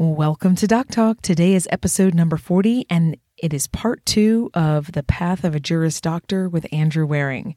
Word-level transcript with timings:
Welcome 0.00 0.54
to 0.54 0.68
Doc 0.68 0.90
Talk. 0.92 1.22
Today 1.22 1.54
is 1.54 1.66
episode 1.72 2.14
number 2.14 2.36
40, 2.36 2.86
and 2.88 3.16
it 3.36 3.52
is 3.52 3.66
part 3.66 4.06
two 4.06 4.48
of 4.54 4.92
The 4.92 5.02
Path 5.02 5.42
of 5.42 5.56
a 5.56 5.60
Juris 5.60 6.00
Doctor 6.00 6.48
with 6.48 6.72
Andrew 6.72 7.04
Waring. 7.04 7.56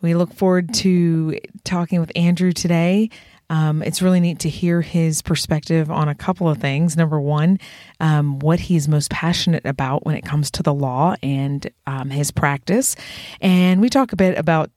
We 0.00 0.14
look 0.14 0.32
forward 0.32 0.72
to 0.74 1.36
talking 1.64 1.98
with 1.98 2.12
Andrew 2.14 2.52
today. 2.52 3.10
Um, 3.50 3.82
it's 3.82 4.00
really 4.00 4.20
neat 4.20 4.38
to 4.40 4.48
hear 4.48 4.82
his 4.82 5.20
perspective 5.20 5.90
on 5.90 6.08
a 6.08 6.14
couple 6.14 6.48
of 6.48 6.58
things. 6.58 6.96
Number 6.96 7.20
one, 7.20 7.58
um, 7.98 8.38
what 8.38 8.60
he's 8.60 8.86
most 8.86 9.10
passionate 9.10 9.66
about 9.66 10.06
when 10.06 10.14
it 10.14 10.24
comes 10.24 10.52
to 10.52 10.62
the 10.62 10.72
law 10.72 11.16
and 11.24 11.68
um, 11.88 12.08
his 12.08 12.30
practice. 12.30 12.94
And 13.40 13.80
we 13.80 13.88
talk 13.88 14.12
a 14.12 14.16
bit 14.16 14.38
about 14.38 14.70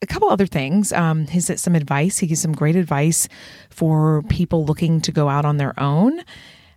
a 0.00 0.06
couple 0.06 0.28
other 0.28 0.46
things. 0.46 0.92
Um, 0.92 1.26
his 1.26 1.52
some 1.56 1.74
advice. 1.74 2.18
He 2.18 2.26
gives 2.26 2.40
some 2.40 2.52
great 2.52 2.76
advice 2.76 3.28
for 3.70 4.22
people 4.28 4.64
looking 4.64 5.00
to 5.02 5.12
go 5.12 5.28
out 5.28 5.44
on 5.44 5.56
their 5.56 5.78
own. 5.78 6.20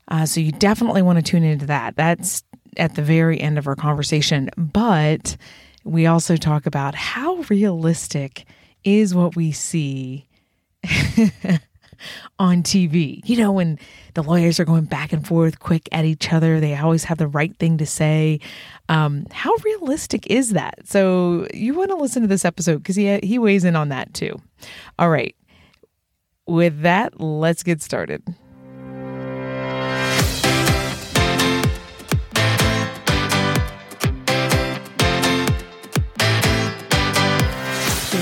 Uh, 0.08 0.26
so 0.26 0.40
you 0.40 0.52
definitely 0.52 1.02
want 1.02 1.18
to 1.18 1.24
tune 1.24 1.44
into 1.44 1.66
that. 1.68 1.96
That's 1.96 2.44
at 2.78 2.96
the 2.96 3.02
very 3.02 3.40
end 3.40 3.58
of 3.58 3.68
our 3.68 3.76
conversation. 3.76 4.50
But 4.58 5.38
we 5.84 6.06
also 6.06 6.36
talk 6.36 6.66
about 6.66 6.96
how 6.96 7.36
realistic 7.50 8.46
is 8.84 9.14
what 9.14 9.36
we 9.36 9.52
see 9.52 10.28
on 12.40 12.64
TV. 12.64 13.22
You 13.26 13.38
know, 13.38 13.52
when 13.52 13.80
the 14.14 14.24
lawyers 14.24 14.60
are 14.60 14.66
going 14.66 14.86
back 14.86 15.14
and 15.14 15.26
forth 15.26 15.60
quick 15.60 15.88
at 15.92 16.06
each 16.06 16.32
other, 16.32 16.60
they 16.60 16.76
always 16.76 17.04
have 17.06 17.18
the 17.18 17.28
right 17.28 17.56
thing 17.58 17.78
to 17.78 17.86
say. 17.86 18.40
Um, 18.90 19.26
how 19.32 19.54
realistic 19.64 20.28
is 20.28 20.52
that? 20.52 20.88
So 20.88 21.48
you 21.54 21.74
want 21.74 21.90
to 21.92 21.96
listen 21.96 22.22
to 22.22 22.28
this 22.28 22.46
episode 22.46 22.78
because 22.78 22.96
he 22.96 23.20
he 23.20 23.40
weighs 23.40 23.64
in 23.64 23.76
on 23.76 23.90
that 23.90 24.14
too. 24.14 24.42
All 25.00 25.10
right. 25.10 25.36
With 26.48 26.82
that, 26.82 27.20
let's 27.22 27.64
get 27.64 27.82
started. 27.82 28.24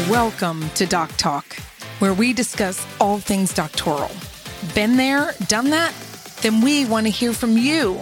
Welcome 0.09 0.67
to 0.71 0.87
Doc 0.87 1.11
Talk 1.17 1.45
where 1.99 2.13
we 2.13 2.33
discuss 2.33 2.85
all 2.99 3.19
things 3.19 3.53
doctoral. 3.53 4.11
Been 4.73 4.97
there, 4.97 5.33
done 5.47 5.69
that? 5.69 5.93
Then 6.41 6.61
we 6.61 6.85
want 6.85 7.05
to 7.05 7.11
hear 7.11 7.33
from 7.33 7.57
you. 7.57 8.01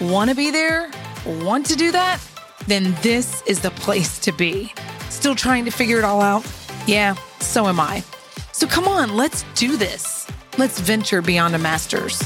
Want 0.00 0.30
to 0.30 0.36
be 0.36 0.50
there? 0.50 0.90
Want 1.26 1.66
to 1.66 1.76
do 1.76 1.92
that? 1.92 2.20
Then 2.66 2.96
this 3.02 3.42
is 3.46 3.60
the 3.60 3.70
place 3.70 4.18
to 4.20 4.32
be. 4.32 4.72
Still 5.10 5.34
trying 5.34 5.64
to 5.64 5.70
figure 5.70 5.98
it 5.98 6.04
all 6.04 6.20
out? 6.20 6.46
Yeah, 6.86 7.14
so 7.40 7.66
am 7.66 7.80
I. 7.80 8.02
So 8.52 8.66
come 8.66 8.88
on, 8.88 9.16
let's 9.16 9.44
do 9.54 9.76
this. 9.76 10.26
Let's 10.58 10.80
venture 10.80 11.22
beyond 11.22 11.54
a 11.54 11.58
master's. 11.58 12.22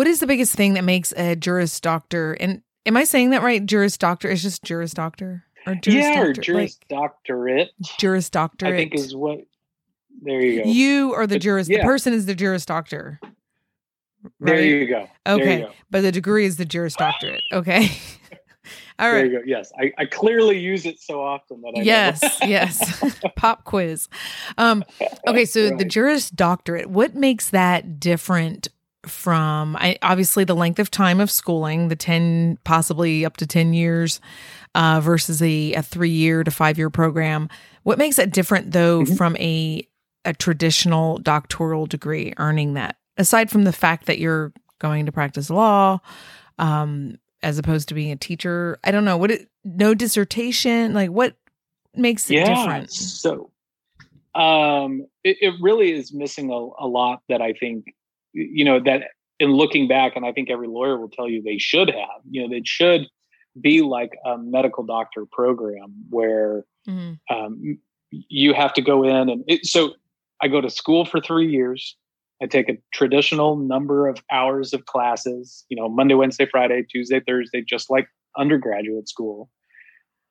What 0.00 0.06
is 0.06 0.18
the 0.18 0.26
biggest 0.26 0.54
thing 0.54 0.72
that 0.72 0.84
makes 0.84 1.12
a 1.12 1.36
juris 1.36 1.78
doctor? 1.78 2.32
And 2.40 2.62
am 2.86 2.96
I 2.96 3.04
saying 3.04 3.30
that 3.30 3.42
right? 3.42 3.64
Juris 3.66 3.98
doctor 3.98 4.30
is 4.30 4.40
just 4.40 4.62
juris 4.62 4.94
doctor 4.94 5.44
or 5.66 5.74
juris 5.74 6.06
yeah, 6.06 6.14
doctor? 6.14 6.30
or 6.30 6.32
juris 6.32 6.78
like, 6.80 6.88
doctorate. 6.88 7.70
Juris 7.98 8.30
doctorate. 8.30 8.72
I 8.72 8.76
think 8.78 8.94
is 8.94 9.14
what. 9.14 9.40
There 10.22 10.40
you 10.40 10.64
go. 10.64 10.70
You 10.70 11.12
are 11.12 11.26
the 11.26 11.38
juris. 11.38 11.68
Yeah. 11.68 11.82
The 11.82 11.84
person 11.84 12.14
is 12.14 12.24
the 12.24 12.34
juris 12.34 12.64
doctor. 12.64 13.20
Right? 13.22 14.32
There 14.40 14.64
you 14.64 14.86
go. 14.86 15.06
Okay, 15.26 15.58
you 15.58 15.66
go. 15.66 15.72
but 15.90 16.00
the 16.00 16.12
degree 16.12 16.46
is 16.46 16.56
the 16.56 16.64
juris 16.64 16.94
doctorate. 16.94 17.42
Okay. 17.52 17.90
All 18.98 19.12
right. 19.12 19.18
There 19.18 19.26
you 19.26 19.38
go. 19.40 19.44
Yes, 19.44 19.70
I, 19.78 19.92
I 19.98 20.06
clearly 20.06 20.58
use 20.58 20.86
it 20.86 20.98
so 20.98 21.22
often 21.22 21.60
that 21.60 21.74
I 21.76 21.82
yes, 21.82 22.22
yes. 22.40 23.14
Pop 23.36 23.64
quiz. 23.64 24.08
Um, 24.56 24.82
okay, 25.28 25.44
so 25.44 25.68
right. 25.68 25.76
the 25.76 25.84
Juris 25.84 26.30
Doctorate. 26.30 26.88
What 26.88 27.14
makes 27.14 27.50
that 27.50 28.00
different 28.00 28.68
from 29.06 29.76
I, 29.76 29.98
obviously 30.02 30.44
the 30.44 30.54
length 30.54 30.78
of 30.78 30.90
time 30.90 31.20
of 31.20 31.30
schooling, 31.30 31.88
the 31.88 31.96
10, 31.96 32.58
possibly 32.64 33.24
up 33.24 33.36
to 33.38 33.46
10 33.46 33.72
years 33.72 34.20
uh, 34.74 35.00
versus 35.00 35.42
a, 35.42 35.74
a 35.74 35.82
three 35.82 36.10
year 36.10 36.44
to 36.44 36.50
five 36.50 36.78
year 36.78 36.90
program. 36.90 37.48
What 37.82 37.98
makes 37.98 38.18
it 38.18 38.32
different 38.32 38.72
though 38.72 39.02
mm-hmm. 39.02 39.14
from 39.14 39.36
a, 39.36 39.86
a 40.24 40.34
traditional 40.34 41.18
doctoral 41.18 41.86
degree, 41.86 42.34
earning 42.36 42.74
that, 42.74 42.96
aside 43.16 43.50
from 43.50 43.64
the 43.64 43.72
fact 43.72 44.06
that 44.06 44.18
you're 44.18 44.52
going 44.78 45.06
to 45.06 45.12
practice 45.12 45.50
law, 45.50 46.00
um, 46.58 47.18
as 47.42 47.58
opposed 47.58 47.88
to 47.88 47.94
being 47.94 48.12
a 48.12 48.16
teacher? 48.16 48.78
I 48.84 48.90
don't 48.90 49.04
know 49.04 49.16
what 49.16 49.30
it, 49.30 49.48
no 49.64 49.94
dissertation, 49.94 50.92
like 50.92 51.10
what 51.10 51.36
makes 51.94 52.30
it 52.30 52.34
yeah, 52.34 52.54
different? 52.54 52.92
So, 52.92 53.50
um, 54.34 55.06
it, 55.24 55.38
it 55.40 55.54
really 55.60 55.92
is 55.92 56.12
missing 56.12 56.50
a, 56.50 56.84
a 56.84 56.86
lot 56.86 57.22
that 57.28 57.40
I 57.40 57.54
think 57.54 57.94
you 58.32 58.64
know 58.64 58.80
that 58.80 59.08
in 59.38 59.52
looking 59.52 59.88
back 59.88 60.16
and 60.16 60.24
i 60.24 60.32
think 60.32 60.50
every 60.50 60.68
lawyer 60.68 60.98
will 60.98 61.08
tell 61.08 61.28
you 61.28 61.42
they 61.42 61.58
should 61.58 61.88
have 61.88 62.20
you 62.30 62.46
know 62.46 62.54
it 62.54 62.66
should 62.66 63.06
be 63.60 63.82
like 63.82 64.12
a 64.24 64.38
medical 64.38 64.84
doctor 64.84 65.26
program 65.30 65.92
where 66.08 66.64
mm-hmm. 66.88 67.14
um, 67.34 67.78
you 68.10 68.54
have 68.54 68.72
to 68.72 68.82
go 68.82 69.02
in 69.02 69.28
and 69.28 69.44
it, 69.48 69.66
so 69.66 69.94
i 70.40 70.48
go 70.48 70.60
to 70.60 70.70
school 70.70 71.04
for 71.04 71.20
three 71.20 71.50
years. 71.50 71.96
I 72.42 72.46
take 72.46 72.70
a 72.70 72.78
traditional 72.94 73.56
number 73.56 74.08
of 74.08 74.22
hours 74.30 74.72
of 74.72 74.86
classes 74.86 75.64
you 75.68 75.76
know 75.76 75.88
monday 75.88 76.14
wednesday 76.14 76.46
friday 76.50 76.84
tuesday 76.90 77.20
thursday 77.20 77.62
just 77.62 77.90
like 77.90 78.08
undergraduate 78.38 79.08
school. 79.08 79.50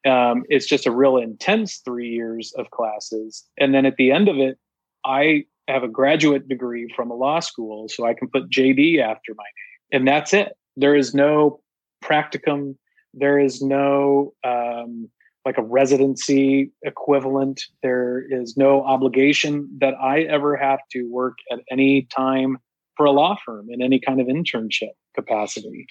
Um, 0.07 0.43
it's 0.47 0.65
just 0.65 0.87
a 0.87 0.91
real 0.91 1.17
intense 1.17 1.81
three 1.83 2.07
years 2.07 2.53
of 2.57 2.71
classes. 2.71 3.43
And 3.57 3.75
then 3.75 3.85
at 3.85 3.97
the 3.97 4.11
end 4.11 4.29
of 4.29 4.37
it 4.37 4.57
i 5.05 5.45
have 5.69 5.83
a 5.83 5.87
graduate 5.87 6.47
degree 6.47 6.91
from 6.95 7.11
a 7.11 7.15
law 7.15 7.39
school, 7.39 7.87
so 7.89 8.05
I 8.05 8.13
can 8.13 8.27
put 8.27 8.49
JD 8.49 8.99
after 8.99 9.33
my 9.35 9.43
name, 9.43 9.99
and 9.99 10.07
that's 10.07 10.33
it. 10.33 10.53
There 10.75 10.95
is 10.95 11.13
no 11.13 11.61
practicum. 12.03 12.75
There 13.13 13.39
is 13.39 13.61
no 13.61 14.33
um, 14.43 15.09
like 15.45 15.57
a 15.57 15.63
residency 15.63 16.71
equivalent. 16.83 17.61
There 17.81 18.21
is 18.29 18.57
no 18.57 18.83
obligation 18.83 19.69
that 19.79 19.95
I 20.01 20.21
ever 20.21 20.55
have 20.55 20.79
to 20.91 21.03
work 21.09 21.37
at 21.51 21.59
any 21.71 22.03
time 22.15 22.57
for 22.97 23.05
a 23.05 23.11
law 23.11 23.37
firm 23.45 23.67
in 23.69 23.81
any 23.81 23.99
kind 23.99 24.19
of 24.19 24.27
internship 24.27 24.91
capacity. 25.15 25.87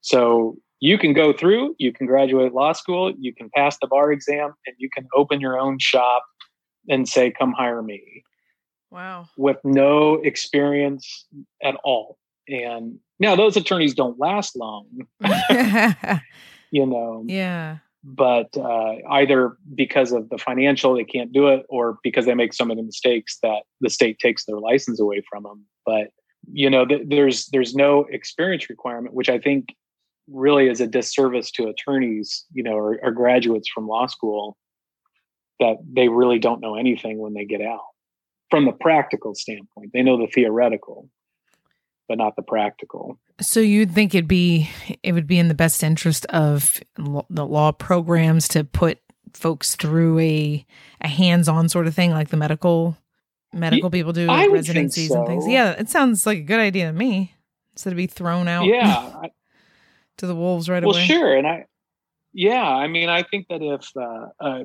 So 0.00 0.56
you 0.80 0.96
can 0.96 1.12
go 1.12 1.32
through, 1.32 1.76
you 1.78 1.92
can 1.92 2.06
graduate 2.06 2.54
law 2.54 2.72
school, 2.72 3.12
you 3.18 3.34
can 3.34 3.50
pass 3.54 3.76
the 3.80 3.86
bar 3.86 4.10
exam, 4.12 4.54
and 4.66 4.74
you 4.78 4.88
can 4.92 5.06
open 5.14 5.40
your 5.40 5.58
own 5.58 5.78
shop 5.78 6.24
and 6.88 7.06
say, 7.06 7.30
come 7.30 7.52
hire 7.52 7.82
me. 7.82 8.24
Wow. 8.90 9.28
With 9.36 9.58
no 9.64 10.14
experience 10.14 11.26
at 11.62 11.76
all. 11.84 12.18
And 12.48 12.98
now 13.18 13.36
those 13.36 13.56
attorneys 13.56 13.94
don't 13.94 14.18
last 14.18 14.56
long. 14.56 14.86
you 16.70 16.86
know. 16.86 17.24
Yeah. 17.26 17.78
But 18.02 18.56
uh, 18.56 18.94
either 19.10 19.56
because 19.74 20.12
of 20.12 20.30
the 20.30 20.38
financial, 20.38 20.94
they 20.94 21.04
can't 21.04 21.32
do 21.32 21.48
it, 21.48 21.66
or 21.68 21.98
because 22.02 22.24
they 22.24 22.34
make 22.34 22.54
so 22.54 22.64
many 22.64 22.80
mistakes 22.80 23.38
that 23.42 23.64
the 23.82 23.90
state 23.90 24.18
takes 24.18 24.46
their 24.46 24.58
license 24.58 24.98
away 24.98 25.22
from 25.30 25.42
them. 25.42 25.66
But 25.84 26.08
you 26.50 26.70
know, 26.70 26.86
th- 26.86 27.02
there's 27.06 27.46
there's 27.48 27.74
no 27.74 28.06
experience 28.10 28.70
requirement, 28.70 29.14
which 29.14 29.28
I 29.28 29.38
think 29.38 29.74
really 30.28 30.68
is 30.68 30.80
a 30.80 30.86
disservice 30.86 31.50
to 31.50 31.68
attorneys, 31.68 32.46
you 32.54 32.62
know, 32.62 32.72
or, 32.72 32.98
or 33.02 33.10
graduates 33.10 33.68
from 33.68 33.86
law 33.86 34.06
school 34.06 34.56
that 35.58 35.76
they 35.92 36.08
really 36.08 36.38
don't 36.38 36.60
know 36.60 36.76
anything 36.76 37.18
when 37.18 37.34
they 37.34 37.44
get 37.44 37.60
out 37.60 37.89
from 38.50 38.66
the 38.66 38.72
practical 38.72 39.34
standpoint. 39.34 39.90
They 39.92 40.02
know 40.02 40.18
the 40.18 40.26
theoretical, 40.26 41.08
but 42.08 42.18
not 42.18 42.36
the 42.36 42.42
practical. 42.42 43.18
So 43.40 43.60
you'd 43.60 43.92
think 43.92 44.14
it'd 44.14 44.28
be 44.28 44.68
it 45.02 45.12
would 45.12 45.26
be 45.26 45.38
in 45.38 45.48
the 45.48 45.54
best 45.54 45.82
interest 45.82 46.26
of 46.26 46.80
the 46.96 47.46
law 47.46 47.72
programs 47.72 48.48
to 48.48 48.64
put 48.64 48.98
folks 49.32 49.76
through 49.76 50.18
a 50.18 50.66
a 51.00 51.08
hands-on 51.08 51.68
sort 51.68 51.86
of 51.86 51.94
thing 51.94 52.10
like 52.10 52.28
the 52.28 52.36
medical 52.36 52.96
medical 53.52 53.90
people 53.90 54.12
do 54.12 54.26
like 54.26 54.50
residencies 54.50 55.08
so. 55.08 55.18
and 55.18 55.26
things. 55.26 55.46
Yeah, 55.46 55.70
it 55.72 55.88
sounds 55.88 56.26
like 56.26 56.38
a 56.38 56.42
good 56.42 56.60
idea 56.60 56.86
to 56.86 56.92
me. 56.92 57.34
Instead 57.72 57.92
of 57.92 57.96
be 57.96 58.06
thrown 58.06 58.48
out 58.48 58.66
yeah, 58.66 59.12
to 60.18 60.26
the 60.26 60.34
wolves 60.34 60.68
right 60.68 60.82
well, 60.82 60.94
away. 60.94 61.06
Well, 61.08 61.18
sure, 61.18 61.36
and 61.36 61.46
I 61.46 61.66
yeah, 62.32 62.62
I 62.62 62.88
mean 62.88 63.08
I 63.08 63.22
think 63.22 63.48
that 63.48 63.62
if 63.62 63.90
uh, 63.96 64.28
uh, 64.40 64.64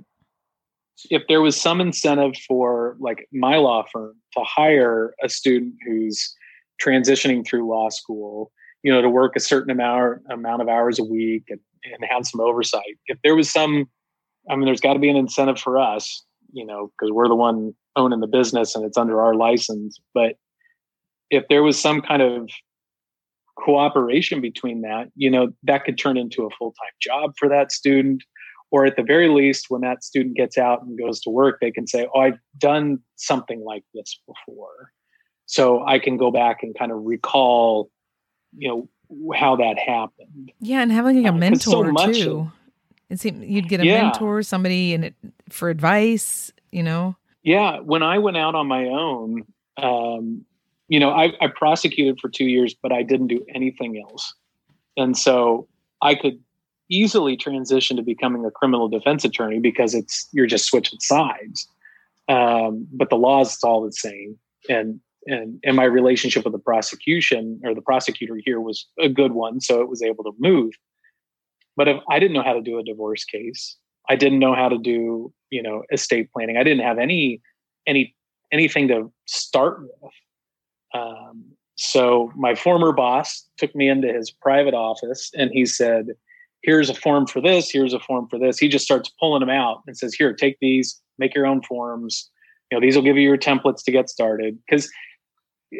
if 1.10 1.24
there 1.28 1.42
was 1.42 1.60
some 1.60 1.82
incentive 1.82 2.36
for 2.48 2.96
like 3.00 3.28
my 3.34 3.58
law 3.58 3.84
firm 3.92 4.16
to 4.34 4.44
hire 4.44 5.14
a 5.24 5.30
student 5.30 5.74
who's 5.86 6.36
transitioning 6.82 7.46
through 7.46 7.68
law 7.68 7.90
school 7.90 8.52
you 8.84 8.92
know 8.92 9.02
to 9.02 9.10
work 9.10 9.36
a 9.36 9.40
certain 9.40 9.72
amount 9.72 10.20
amount 10.30 10.62
of 10.62 10.68
hours 10.68 11.00
a 11.00 11.04
week 11.04 11.44
and, 11.50 11.60
and 11.86 12.06
have 12.10 12.26
some 12.26 12.42
oversight 12.42 12.98
if 13.08 13.18
there 13.24 13.36
was 13.36 13.50
some 13.50 13.86
i 14.50 14.56
mean 14.56 14.66
there's 14.66 14.82
got 14.82 14.94
to 14.94 15.00
be 15.00 15.10
an 15.10 15.16
incentive 15.16 15.60
for 15.60 15.80
us 15.80 16.24
you 16.52 16.66
know 16.66 16.92
because 16.98 17.12
we're 17.12 17.28
the 17.28 17.36
one 17.36 17.74
owning 17.96 18.20
the 18.20 18.28
business 18.28 18.76
and 18.76 18.86
it's 18.86 18.98
under 18.98 19.22
our 19.22 19.36
license 19.36 20.00
but 20.14 20.36
if 21.30 21.48
there 21.50 21.64
was 21.64 21.80
some 21.80 22.02
kind 22.02 22.22
of 22.22 22.50
cooperation 23.58 24.42
between 24.42 24.82
that 24.82 25.08
you 25.16 25.32
know 25.32 25.48
that 25.64 25.86
could 25.86 25.98
turn 25.98 26.18
into 26.18 26.46
a 26.46 26.50
full-time 26.52 26.94
job 27.02 27.32
for 27.38 27.48
that 27.48 27.72
student 27.72 28.22
or 28.72 28.86
at 28.86 28.96
the 28.96 29.04
very 29.04 29.30
least 29.30 29.68
when 29.70 29.82
that 29.82 30.04
student 30.04 30.36
gets 30.36 30.58
out 30.58 30.82
and 30.84 30.98
goes 30.98 31.20
to 31.22 31.30
work 31.30 31.60
they 31.62 31.72
can 31.72 31.88
say 31.88 32.08
oh 32.14 32.20
i've 32.20 32.40
done 32.58 33.00
something 33.16 33.64
like 33.64 33.84
this 33.94 34.20
before. 34.28 34.92
So 35.46 35.86
i 35.86 36.00
can 36.00 36.18
go 36.18 36.32
back 36.32 36.64
and 36.64 36.78
kind 36.78 36.92
of 36.92 37.04
recall 37.04 37.90
you 38.58 38.68
know 38.68 38.90
how 39.36 39.56
that 39.56 39.78
happened. 39.78 40.52
Yeah 40.60 40.82
and 40.82 40.92
having 40.92 41.18
like 41.18 41.32
a 41.32 41.36
uh, 41.36 41.38
mentor 41.38 41.94
so 41.98 42.12
too. 42.12 42.52
it 43.10 43.20
seemed 43.20 43.44
you'd 43.44 43.70
get 43.70 43.80
a 43.80 43.86
yeah. 43.86 44.04
mentor 44.04 44.42
somebody 44.44 44.94
and 44.94 45.14
for 45.50 45.70
advice 45.70 46.52
you 46.72 46.84
know? 46.84 47.16
Yeah 47.44 47.80
when 47.80 48.04
i 48.04 48.18
went 48.18 48.38
out 48.38 48.56
on 48.56 48.68
my 48.68 48.86
own 48.86 49.44
um, 49.78 50.46
you 50.88 51.00
know 51.00 51.12
I, 51.12 51.34
I 51.42 51.48
prosecuted 51.48 52.20
for 52.20 52.30
two 52.30 52.46
years 52.46 52.74
but 52.82 52.92
i 52.92 53.04
didn't 53.04 53.28
do 53.28 53.46
anything 53.54 54.02
else. 54.02 54.34
And 54.98 55.18
so 55.18 55.68
i 56.02 56.16
could 56.16 56.40
easily 56.90 57.36
transition 57.38 57.98
to 57.98 58.04
becoming 58.04 58.46
a 58.46 58.52
criminal 58.52 58.88
defense 58.88 59.26
attorney 59.26 59.60
because 59.60 59.94
it's 59.94 60.28
you're 60.32 60.46
just 60.46 60.66
switching 60.66 61.00
sides. 61.00 61.68
Um, 62.28 62.88
but 62.92 63.10
the 63.10 63.16
law 63.16 63.42
is 63.42 63.60
all 63.64 63.84
the 63.84 63.92
same, 63.92 64.38
and 64.70 65.00
and 65.28 65.60
and 65.64 65.76
my 65.76 65.84
relationship 65.84 66.44
with 66.44 66.54
the 66.54 66.60
prosecution 66.60 67.62
or 67.64 67.76
the 67.76 67.82
prosecutor 67.82 68.38
here 68.44 68.60
was 68.60 68.88
a 69.00 69.10
good 69.10 69.34
one, 69.34 69.62
so 69.62 69.82
it 69.82 69.90
was 69.90 70.02
able 70.02 70.24
to 70.24 70.32
move. 70.40 70.74
But 71.76 71.88
if 71.88 71.98
I 72.10 72.20
didn't 72.20 72.34
know 72.34 72.44
how 72.44 72.54
to 72.54 72.62
do 72.62 72.80
a 72.80 72.84
divorce 72.84 73.26
case, 73.26 73.78
I 74.10 74.16
didn't 74.16 74.40
know 74.40 74.56
how 74.56 74.70
to 74.70 74.78
do 74.78 75.34
you 75.50 75.62
know 75.62 75.84
estate 75.92 76.32
planning. 76.32 76.58
I 76.58 76.64
didn't 76.64 76.86
have 76.86 76.98
any 76.98 77.42
any 77.86 78.16
anything 78.52 78.88
to 78.88 79.12
start 79.26 79.82
with. 79.82 80.12
Um, 80.94 81.46
so 81.76 82.32
my 82.36 82.56
former 82.56 82.92
boss 82.94 83.46
took 83.58 83.76
me 83.76 83.90
into 83.90 84.12
his 84.12 84.32
private 84.32 84.74
office 84.74 85.30
and 85.36 85.52
he 85.52 85.66
said, 85.66 86.08
here's 86.66 86.90
a 86.90 86.96
form 86.96 87.28
for 87.28 87.40
this, 87.40 87.70
here's 87.70 87.94
a 87.94 88.00
form 88.00 88.28
for 88.28 88.40
this. 88.40 88.58
He 88.58 88.68
just 88.68 88.84
starts 88.84 89.12
pulling 89.20 89.42
them 89.42 89.50
out 89.50 89.84
and 89.86 89.96
says, 89.96 90.16
here, 90.16 90.34
take 90.34 90.58
these, 90.60 91.00
make 91.20 91.36
your 91.36 91.46
own 91.46 91.62
forms. 91.62 92.30
You 92.72 92.78
know, 92.78 92.82
these 92.82 92.96
will 92.96 93.04
give 93.04 93.18
you 93.18 93.22
your 93.22 93.38
templates 93.38 93.84
to 93.84 93.92
get 93.92 94.10
started. 94.10 94.58
Because 94.68 94.90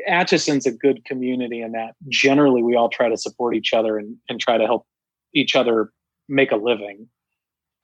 Atchison's 0.08 0.68
a 0.68 0.72
good 0.72 1.04
community 1.04 1.62
in 1.62 1.72
that 1.72 1.96
generally 2.10 2.62
we 2.62 2.76
all 2.76 2.90
try 2.90 3.10
to 3.10 3.18
support 3.18 3.56
each 3.56 3.74
other 3.74 3.98
and, 3.98 4.16
and 4.30 4.40
try 4.40 4.58
to 4.58 4.66
help 4.66 4.86
each 5.34 5.56
other 5.56 5.92
make 6.30 6.52
a 6.52 6.56
living. 6.56 7.08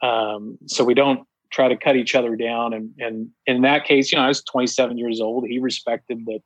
Um, 0.03 0.59
so 0.67 0.83
we 0.83 0.93
don't 0.93 1.27
try 1.51 1.67
to 1.67 1.75
cut 1.75 1.95
each 1.95 2.13
other 2.13 2.35
down. 2.35 2.73
And, 2.73 2.91
and 2.99 3.29
in 3.47 3.63
that 3.63 3.85
case, 3.85 4.11
you 4.11 4.17
know, 4.17 4.25
I 4.25 4.27
was 4.27 4.43
27 4.43 4.97
years 4.97 5.19
old. 5.19 5.45
He 5.47 5.57
respected 5.57 6.25
that 6.27 6.41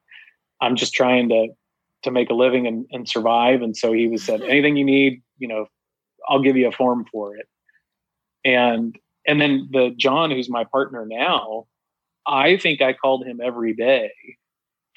I'm 0.62 0.78
just 0.78 0.94
trying 0.94 1.30
to 1.30 1.48
to 2.04 2.12
make 2.12 2.30
a 2.30 2.36
living 2.36 2.68
and, 2.68 2.86
and 2.92 3.10
survive. 3.10 3.63
And 3.63 3.75
so 3.75 3.92
he 3.92 4.08
was 4.08 4.24
said, 4.24 4.42
anything 4.48 4.78
you 4.78 4.86
need, 4.86 5.24
you 5.38 5.48
know, 5.48 5.66
I'll 6.27 6.42
give 6.42 6.57
you 6.57 6.68
a 6.68 6.72
form 6.72 7.06
for 7.12 7.36
it. 7.36 7.48
And 8.44 8.98
and 9.27 9.42
then 9.42 9.69
the 9.72 9.94
John, 9.98 10.31
who's 10.31 10.50
my 10.50 10.63
partner 10.63 11.06
now, 11.07 11.66
I 12.27 12.57
think 12.57 12.81
I 12.81 12.94
called 12.94 13.25
him 13.25 13.39
every 13.44 13.74
day 13.74 14.12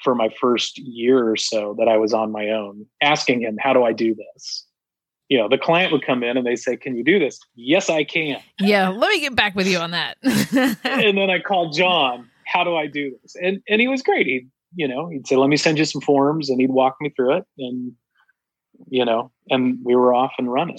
for 0.03 0.15
my 0.15 0.29
first 0.39 0.77
year 0.77 1.29
or 1.29 1.35
so 1.35 1.75
that 1.77 1.87
I 1.87 1.97
was 1.97 2.13
on 2.13 2.31
my 2.31 2.49
own, 2.49 2.85
asking 3.01 3.41
him, 3.41 3.57
How 3.59 3.73
do 3.73 3.83
I 3.83 3.93
do 3.93 4.15
this? 4.15 4.65
You 5.27 5.37
know, 5.37 5.47
the 5.47 5.57
client 5.57 5.91
would 5.91 6.05
come 6.05 6.23
in 6.23 6.37
and 6.37 6.45
they 6.45 6.55
say, 6.55 6.77
Can 6.77 6.95
you 6.95 7.03
do 7.03 7.19
this? 7.19 7.39
Yes, 7.55 7.89
I 7.89 8.03
can. 8.03 8.41
Yeah, 8.59 8.89
let 8.89 9.09
me 9.09 9.19
get 9.19 9.35
back 9.35 9.55
with 9.55 9.67
you 9.67 9.77
on 9.77 9.91
that. 9.91 10.17
and 10.23 11.17
then 11.17 11.29
I 11.29 11.39
called 11.39 11.75
John, 11.75 12.29
How 12.45 12.63
do 12.63 12.75
I 12.75 12.87
do 12.87 13.15
this? 13.21 13.35
And 13.41 13.61
and 13.67 13.81
he 13.81 13.87
was 13.87 14.01
great. 14.01 14.25
He, 14.25 14.47
you 14.75 14.87
know, 14.87 15.07
he'd 15.09 15.27
say, 15.27 15.35
Let 15.35 15.49
me 15.49 15.57
send 15.57 15.77
you 15.77 15.85
some 15.85 16.01
forms 16.01 16.49
and 16.49 16.59
he'd 16.59 16.71
walk 16.71 16.97
me 17.01 17.09
through 17.09 17.37
it. 17.37 17.45
And, 17.57 17.93
you 18.87 19.03
know, 19.03 19.31
and 19.49 19.79
we 19.83 19.95
were 19.95 20.13
off 20.13 20.31
and 20.37 20.51
running. 20.51 20.77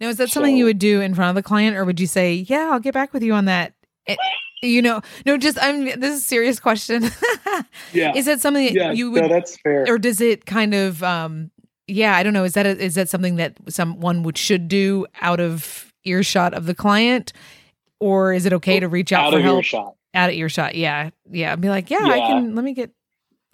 Now, 0.00 0.08
is 0.08 0.16
that 0.16 0.28
so, 0.28 0.34
something 0.34 0.56
you 0.56 0.64
would 0.64 0.78
do 0.78 1.00
in 1.00 1.14
front 1.14 1.30
of 1.30 1.34
the 1.34 1.46
client, 1.46 1.76
or 1.76 1.84
would 1.84 2.00
you 2.00 2.06
say, 2.06 2.34
"Yeah, 2.34 2.70
I'll 2.72 2.80
get 2.80 2.94
back 2.94 3.12
with 3.12 3.22
you 3.22 3.32
on 3.34 3.46
that"? 3.46 3.74
It, 4.06 4.18
you 4.62 4.80
know, 4.80 5.02
no, 5.26 5.36
just 5.36 5.58
I'm. 5.60 5.84
This 5.84 6.14
is 6.14 6.20
a 6.20 6.24
serious 6.24 6.60
question. 6.60 7.04
yeah, 7.92 8.14
is 8.14 8.26
that 8.26 8.40
something 8.40 8.64
that 8.66 8.72
yeah, 8.72 8.92
you 8.92 9.10
would? 9.10 9.22
No, 9.22 9.28
that's 9.28 9.56
fair. 9.58 9.84
Or 9.88 9.98
does 9.98 10.20
it 10.20 10.46
kind 10.46 10.74
of? 10.74 11.02
um 11.02 11.50
Yeah, 11.88 12.16
I 12.16 12.22
don't 12.22 12.32
know. 12.32 12.44
Is 12.44 12.54
that 12.54 12.66
a, 12.66 12.78
is 12.78 12.94
that 12.94 13.08
something 13.08 13.36
that 13.36 13.56
someone 13.68 14.22
would 14.22 14.38
should 14.38 14.68
do 14.68 15.06
out 15.20 15.40
of 15.40 15.92
earshot 16.04 16.54
of 16.54 16.66
the 16.66 16.74
client, 16.74 17.32
or 18.00 18.32
is 18.32 18.46
it 18.46 18.52
okay 18.52 18.80
to 18.80 18.88
reach 18.88 19.12
out, 19.12 19.26
out 19.26 19.32
for 19.32 19.38
of 19.38 19.44
help? 19.44 19.58
Earshot. 19.58 19.96
Out 20.14 20.28
of 20.28 20.36
earshot, 20.36 20.74
yeah, 20.74 21.10
yeah. 21.30 21.52
I'd 21.52 21.60
be 21.60 21.70
like, 21.70 21.90
yeah, 21.90 22.06
yeah, 22.06 22.12
I 22.12 22.18
can. 22.18 22.54
Let 22.54 22.64
me 22.64 22.74
get. 22.74 22.90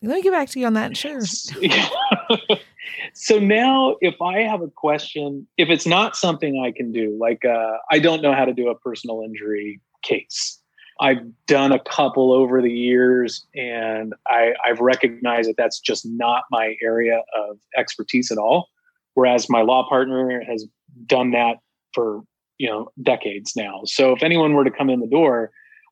Let 0.02 0.14
me 0.14 0.22
get 0.22 0.32
back 0.32 0.48
to 0.50 0.60
you 0.60 0.66
on 0.66 0.74
that. 0.74 0.96
Sure. 0.96 1.20
so 3.14 3.38
now 3.38 3.96
if 4.00 4.20
i 4.20 4.38
have 4.38 4.62
a 4.62 4.68
question 4.68 5.46
if 5.56 5.68
it's 5.68 5.86
not 5.86 6.16
something 6.16 6.62
i 6.64 6.70
can 6.70 6.92
do 6.92 7.16
like 7.20 7.44
uh, 7.44 7.76
i 7.90 7.98
don't 7.98 8.22
know 8.22 8.32
how 8.32 8.44
to 8.44 8.52
do 8.52 8.68
a 8.68 8.78
personal 8.78 9.22
injury 9.22 9.80
case. 10.02 10.60
I've 11.00 11.18
done 11.46 11.70
a 11.70 11.78
couple 11.78 12.32
over 12.32 12.60
the 12.60 12.72
years 12.72 13.46
and 13.54 14.14
I, 14.26 14.52
i've 14.64 14.80
recognized 14.80 15.48
that 15.48 15.56
that's 15.56 15.78
just 15.78 16.04
not 16.06 16.42
my 16.50 16.76
area 16.82 17.22
of 17.36 17.58
expertise 17.76 18.32
at 18.32 18.38
all. 18.38 18.68
Whereas 19.14 19.48
my 19.48 19.62
law 19.62 19.88
partner 19.88 20.42
has 20.44 20.66
done 21.06 21.30
that 21.32 21.58
for 21.94 22.22
you 22.58 22.68
know 22.68 22.90
decades 23.02 23.54
now. 23.54 23.82
So 23.84 24.12
if 24.12 24.22
anyone 24.22 24.54
were 24.54 24.64
to 24.64 24.70
come 24.70 24.90
in 24.90 25.00
the 25.00 25.06
door 25.06 25.50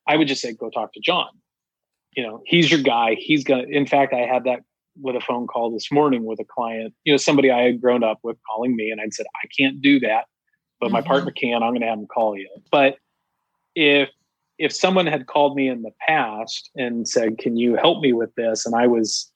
i 0.09 0.17
would 0.17 0.29
just 0.29 0.43
say 0.43 0.53
go 0.53 0.71
talk 0.71 0.93
to 0.95 1.01
john. 1.01 1.29
You 2.17 2.27
know 2.27 2.43
he's 2.47 2.71
your 2.71 2.81
guy. 2.81 3.15
He's 3.15 3.45
gonna 3.45 3.65
in 3.69 3.87
fact 3.87 4.13
i 4.13 4.27
had 4.27 4.45
that 4.45 4.61
with 5.01 5.17
a 5.17 5.21
phone 5.21 5.47
call 5.47 5.71
this 5.71 5.91
morning 5.93 6.25
with 6.25 6.41
a 6.41 6.45
client, 6.45 6.95
you 7.05 7.13
know, 7.13 7.17
somebody 7.17 7.51
I 7.51 7.63
had 7.63 7.81
grown 7.81 8.03
up 8.03 8.19
with 8.23 8.37
calling 8.49 8.77
me 8.77 8.91
and 8.91 9.01
I'd 9.01 9.15
said, 9.15 9.27
I 9.43 9.49
can't 9.59 9.81
do 9.81 10.01
that, 10.01 10.25
but 10.81 10.87
mm-hmm. 10.87 10.95
my 10.95 11.01
partner 11.03 11.31
can, 11.31 11.63
I'm 11.63 11.71
going 11.71 11.81
to 11.81 11.87
have 11.87 11.99
him 11.99 12.07
call 12.07 12.37
you. 12.37 12.49
But 12.71 12.97
if, 13.75 14.09
if 14.59 14.73
someone 14.73 15.07
had 15.07 15.27
called 15.27 15.55
me 15.55 15.69
in 15.69 15.83
the 15.83 15.93
past 16.07 16.71
and 16.77 17.07
said, 17.07 17.39
can 17.39 17.57
you 17.57 17.77
help 17.77 18.01
me 18.01 18.13
with 18.13 18.35
this? 18.37 18.65
And 18.65 18.75
I 18.75 18.87
was 18.87 19.31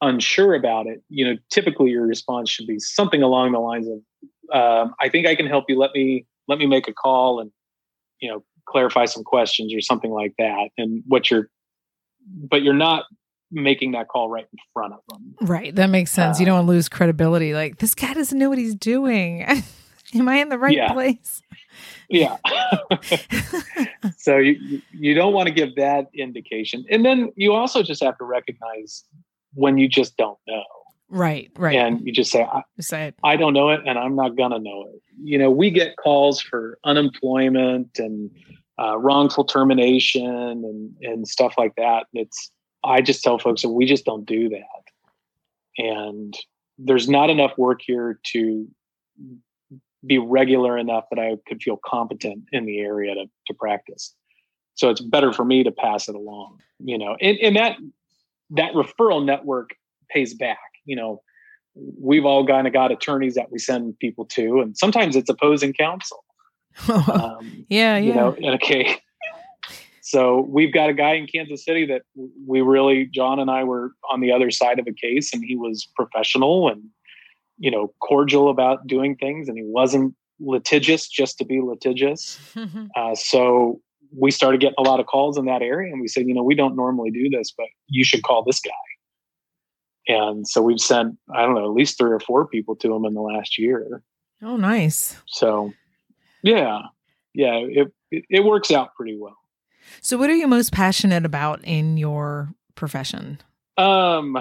unsure 0.00 0.54
about 0.54 0.86
it, 0.86 1.02
you 1.08 1.24
know, 1.24 1.38
typically 1.50 1.90
your 1.90 2.06
response 2.06 2.50
should 2.50 2.66
be 2.66 2.78
something 2.78 3.22
along 3.22 3.52
the 3.52 3.60
lines 3.60 3.86
of, 3.88 4.00
um, 4.52 4.94
I 5.00 5.08
think 5.08 5.26
I 5.26 5.34
can 5.34 5.46
help 5.46 5.66
you. 5.68 5.78
Let 5.78 5.92
me, 5.94 6.26
let 6.48 6.58
me 6.58 6.66
make 6.66 6.88
a 6.88 6.92
call 6.92 7.40
and, 7.40 7.50
you 8.20 8.28
know, 8.28 8.44
clarify 8.66 9.04
some 9.04 9.24
questions 9.24 9.72
or 9.72 9.80
something 9.80 10.10
like 10.10 10.34
that. 10.38 10.70
And 10.76 11.02
what 11.06 11.30
you're, 11.30 11.48
but 12.26 12.62
you're 12.62 12.74
not 12.74 13.04
making 13.54 13.92
that 13.92 14.08
call 14.08 14.28
right 14.28 14.46
in 14.52 14.58
front 14.72 14.92
of 14.92 15.00
them. 15.08 15.34
Right. 15.40 15.74
That 15.74 15.88
makes 15.88 16.10
sense. 16.10 16.38
Uh, 16.38 16.40
you 16.40 16.46
don't 16.46 16.56
want 16.56 16.66
to 16.66 16.72
lose 16.72 16.88
credibility. 16.88 17.54
Like, 17.54 17.78
this 17.78 17.94
guy 17.94 18.12
doesn't 18.12 18.38
know 18.38 18.48
what 18.48 18.58
he's 18.58 18.74
doing. 18.74 19.42
Am 20.14 20.28
I 20.28 20.36
in 20.36 20.48
the 20.48 20.58
right 20.58 20.76
yeah. 20.76 20.92
place? 20.92 21.42
Yeah. 22.08 22.36
so 24.18 24.36
you 24.36 24.80
you 24.92 25.14
don't 25.14 25.32
want 25.32 25.48
to 25.48 25.54
give 25.54 25.74
that 25.76 26.06
indication. 26.14 26.84
And 26.90 27.04
then 27.04 27.32
you 27.36 27.52
also 27.52 27.82
just 27.82 28.02
have 28.02 28.16
to 28.18 28.24
recognize 28.24 29.04
when 29.54 29.78
you 29.78 29.88
just 29.88 30.16
don't 30.16 30.38
know. 30.46 30.62
Right, 31.08 31.50
right. 31.56 31.76
And 31.76 32.04
you 32.06 32.12
just 32.12 32.30
say, 32.30 32.42
I, 32.42 32.62
say 32.80 33.08
it. 33.08 33.14
I 33.22 33.36
don't 33.36 33.54
know 33.54 33.70
it 33.70 33.80
and 33.86 33.98
I'm 33.98 34.16
not 34.16 34.36
going 34.36 34.50
to 34.50 34.58
know 34.58 34.88
it. 34.92 35.00
You 35.22 35.38
know, 35.38 35.50
we 35.50 35.70
get 35.70 35.96
calls 35.96 36.40
for 36.40 36.78
unemployment 36.84 37.98
and 37.98 38.30
uh, 38.80 38.98
wrongful 38.98 39.44
termination 39.44 40.24
and, 40.26 40.92
and 41.02 41.28
stuff 41.28 41.54
like 41.56 41.74
that. 41.76 42.06
It's, 42.14 42.50
I 42.84 43.00
just 43.00 43.22
tell 43.22 43.38
folks 43.38 43.62
that 43.62 43.70
we 43.70 43.86
just 43.86 44.04
don't 44.04 44.26
do 44.26 44.48
that. 44.50 44.62
And 45.78 46.36
there's 46.78 47.08
not 47.08 47.30
enough 47.30 47.56
work 47.56 47.80
here 47.84 48.20
to 48.32 48.68
be 50.06 50.18
regular 50.18 50.76
enough 50.76 51.04
that 51.10 51.18
I 51.18 51.36
could 51.48 51.62
feel 51.62 51.78
competent 51.84 52.44
in 52.52 52.66
the 52.66 52.80
area 52.80 53.14
to, 53.14 53.24
to 53.46 53.54
practice. 53.54 54.14
So 54.74 54.90
it's 54.90 55.00
better 55.00 55.32
for 55.32 55.44
me 55.44 55.62
to 55.64 55.70
pass 55.70 56.08
it 56.08 56.14
along, 56.14 56.60
you 56.78 56.98
know, 56.98 57.16
and, 57.20 57.38
and 57.38 57.56
that, 57.56 57.76
that 58.50 58.72
referral 58.72 59.24
network 59.24 59.70
pays 60.10 60.34
back, 60.34 60.58
you 60.84 60.96
know, 60.96 61.22
we've 61.74 62.24
all 62.24 62.46
kind 62.46 62.66
of 62.66 62.72
got 62.72 62.92
attorneys 62.92 63.34
that 63.34 63.50
we 63.50 63.58
send 63.58 63.98
people 63.98 64.24
to, 64.26 64.60
and 64.60 64.76
sometimes 64.76 65.16
it's 65.16 65.30
opposing 65.30 65.72
counsel. 65.72 66.24
um, 66.88 67.66
yeah, 67.68 67.96
yeah. 67.96 67.98
You 67.98 68.14
know, 68.14 68.32
in 68.34 68.52
a 68.52 68.58
case, 68.58 68.96
so 70.04 70.46
we've 70.50 70.72
got 70.72 70.90
a 70.90 70.92
guy 70.92 71.14
in 71.14 71.26
Kansas 71.26 71.64
City 71.64 71.86
that 71.86 72.02
we 72.46 72.60
really, 72.60 73.06
John 73.06 73.38
and 73.38 73.50
I 73.50 73.64
were 73.64 73.92
on 74.12 74.20
the 74.20 74.32
other 74.32 74.50
side 74.50 74.78
of 74.78 74.86
a 74.86 74.92
case, 74.92 75.32
and 75.32 75.42
he 75.42 75.56
was 75.56 75.88
professional 75.96 76.68
and, 76.68 76.82
you 77.56 77.70
know, 77.70 77.94
cordial 78.02 78.50
about 78.50 78.86
doing 78.86 79.16
things, 79.16 79.48
and 79.48 79.56
he 79.56 79.64
wasn't 79.64 80.14
litigious 80.38 81.08
just 81.08 81.38
to 81.38 81.46
be 81.46 81.62
litigious. 81.62 82.38
uh, 82.96 83.14
so 83.14 83.80
we 84.14 84.30
started 84.30 84.60
getting 84.60 84.74
a 84.76 84.82
lot 84.82 85.00
of 85.00 85.06
calls 85.06 85.38
in 85.38 85.46
that 85.46 85.62
area, 85.62 85.90
and 85.90 86.02
we 86.02 86.08
said, 86.08 86.28
you 86.28 86.34
know, 86.34 86.42
we 86.42 86.54
don't 86.54 86.76
normally 86.76 87.10
do 87.10 87.30
this, 87.30 87.50
but 87.56 87.68
you 87.86 88.04
should 88.04 88.22
call 88.22 88.44
this 88.44 88.60
guy. 88.60 88.72
And 90.06 90.46
so 90.46 90.60
we've 90.60 90.80
sent, 90.80 91.16
I 91.34 91.46
don't 91.46 91.54
know, 91.54 91.64
at 91.64 91.72
least 91.72 91.96
three 91.96 92.12
or 92.12 92.20
four 92.20 92.46
people 92.46 92.76
to 92.76 92.94
him 92.94 93.06
in 93.06 93.14
the 93.14 93.22
last 93.22 93.56
year. 93.56 94.02
Oh, 94.42 94.58
nice. 94.58 95.16
So, 95.24 95.72
yeah, 96.42 96.82
yeah, 97.32 97.54
it, 97.54 97.88
it, 98.10 98.24
it 98.28 98.44
works 98.44 98.70
out 98.70 98.94
pretty 98.96 99.16
well. 99.18 99.38
So, 100.04 100.18
what 100.18 100.28
are 100.28 100.34
you 100.34 100.46
most 100.46 100.70
passionate 100.70 101.24
about 101.24 101.64
in 101.64 101.96
your 101.96 102.52
profession? 102.74 103.40
Um, 103.78 104.36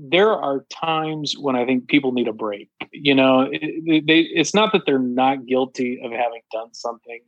there 0.00 0.32
are 0.32 0.64
times 0.68 1.36
when 1.38 1.54
I 1.54 1.64
think 1.64 1.86
people 1.86 2.10
need 2.10 2.26
a 2.26 2.32
break. 2.32 2.68
You 2.90 3.14
know, 3.14 3.48
it, 3.52 4.04
they, 4.04 4.18
it's 4.18 4.52
not 4.52 4.72
that 4.72 4.82
they're 4.84 4.98
not 4.98 5.46
guilty 5.46 6.00
of 6.02 6.10
having 6.10 6.40
done 6.52 6.74
something, 6.74 7.20